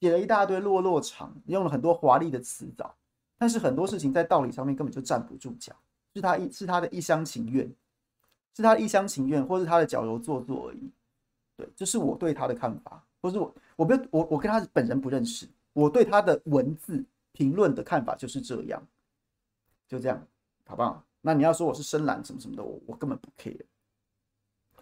[0.00, 2.94] 写了一大堆落落场，用了很多华丽的词藻，
[3.38, 5.74] 但是很多事情在道理上面根本就站不住脚，
[6.14, 7.70] 是他一是他的一厢情愿。
[8.54, 10.90] 是他一厢情愿，或是他的矫揉做作而已。
[11.56, 18.82] 对，这是我对他的看法，不是我，我不，我我跟他本人不认识，我对他的文字评论的看法就是这样，
[19.86, 20.26] 就这样，
[20.66, 21.04] 好不好？
[21.20, 23.64] 那你要说我是深蓝什么什么的，我我根本不 care。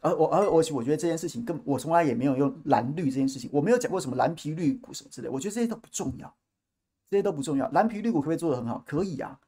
[0.01, 6.35] 而我而我我觉得这件事情，根我从来也没有用蓝绿这件事情，我没有讲过什么蓝皮绿骨什么之类，我觉得这些都不重要，
[7.11, 7.69] 这些都不重要。
[7.73, 8.83] 蓝皮绿骨可不可以做得很好？
[8.87, 9.39] 可以啊，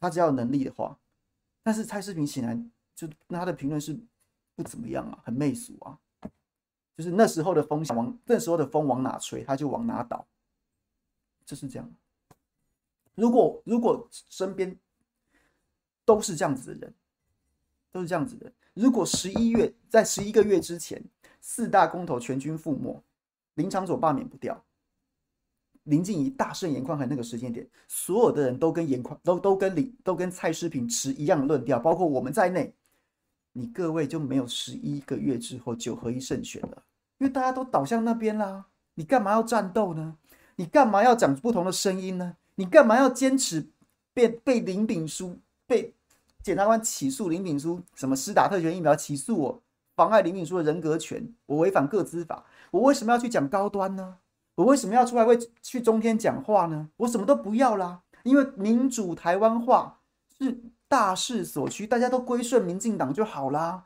[0.00, 0.98] 他只要有能力的话。
[1.62, 2.70] 但是蔡世平显然
[3.00, 3.98] 就那他的评论是
[4.54, 5.98] 不怎么样啊，很媚俗啊，
[6.94, 10.26] 就是那时候的风向往那时候的风往哪吹，他就往哪倒，
[11.46, 11.90] 就是这样。
[13.14, 14.78] 如果如果身边
[16.04, 16.94] 都是这样子的人，
[17.90, 18.52] 都是这样子的。
[18.74, 21.02] 如果十一月在十一个月之前，
[21.40, 23.02] 四大公投全军覆没，
[23.54, 24.62] 林长佐罢免不掉，
[25.84, 32.74] 林静怡大胜颜宽恒那个时间点，所有的人都跟颜宽都都跟林都跟蔡诗平持一样的论调，包括我们在内，
[33.52, 36.82] 你各位就没有十一个月之后九合一胜选了，
[37.18, 38.66] 因为大家都倒向那边啦。
[38.94, 40.16] 你干嘛要战斗呢？
[40.56, 42.36] 你干嘛要讲不同的声音呢？
[42.56, 43.66] 你干嘛要坚持
[44.12, 45.94] 被被林炳书被？
[46.42, 49.62] 检察官起诉林炳书，什么施打特权疫苗起诉我，
[49.94, 54.16] 妨碍林炳书的人格权，我违反个资法，我为什么要去讲高端呢？
[54.54, 56.88] 我为什么要出来为去中天讲话呢？
[56.96, 60.00] 我什么都不要啦，因为民主台湾化
[60.38, 63.84] 是大势所趋，大家都归顺民进党就好啦。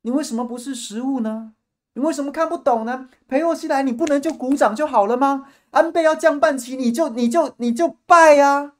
[0.00, 1.52] 你为什么不是实务呢？
[1.92, 3.10] 你为什么看不懂呢？
[3.28, 5.48] 裴洛西来，你不能就鼓掌就好了吗？
[5.72, 8.72] 安倍要降半旗，你就你就你就拜呀、啊！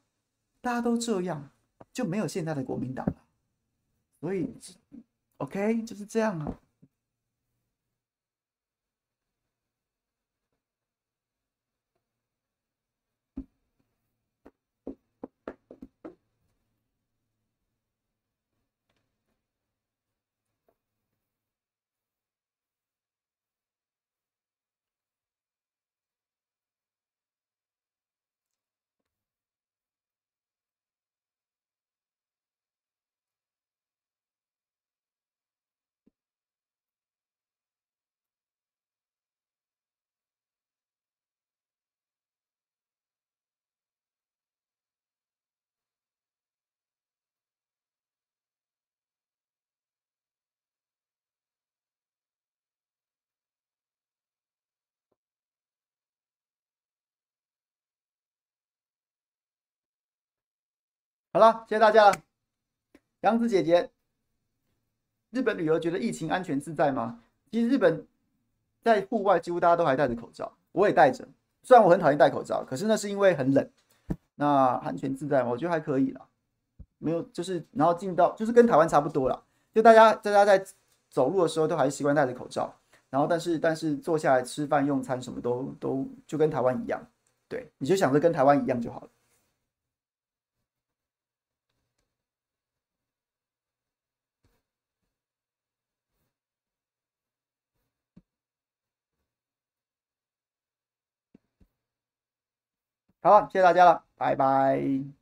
[0.61, 1.49] 大家都这样。
[1.91, 3.15] 就没有现在的国民党了，
[4.21, 4.53] 所以
[5.37, 6.47] ，OK，就是这样啊。
[61.39, 62.17] 好了，谢谢大家了。
[63.21, 63.89] 杨子姐姐，
[65.29, 67.21] 日本旅游觉得疫情安全自在吗？
[67.49, 68.05] 其实日本
[68.81, 71.25] 在户外几乎大家都还戴着口罩，我也戴着。
[71.63, 73.69] 虽然我很讨厌戴口罩，可是那是因为很冷。
[74.35, 74.45] 那
[74.83, 75.51] 安全自在吗？
[75.51, 76.27] 我觉得还可以啦。
[76.97, 79.41] 没有，就是然后进到就是跟台湾差不多啦。
[79.73, 80.61] 就大家大家在
[81.09, 82.75] 走路的时候都还是习惯戴着口罩，
[83.09, 87.01] 然后但是但是坐下来吃饭用餐什么都都就跟台湾一样。
[87.47, 89.07] 对，你就想着跟台湾一样就好了。
[103.21, 105.18] 好，谢谢大家了，拜拜。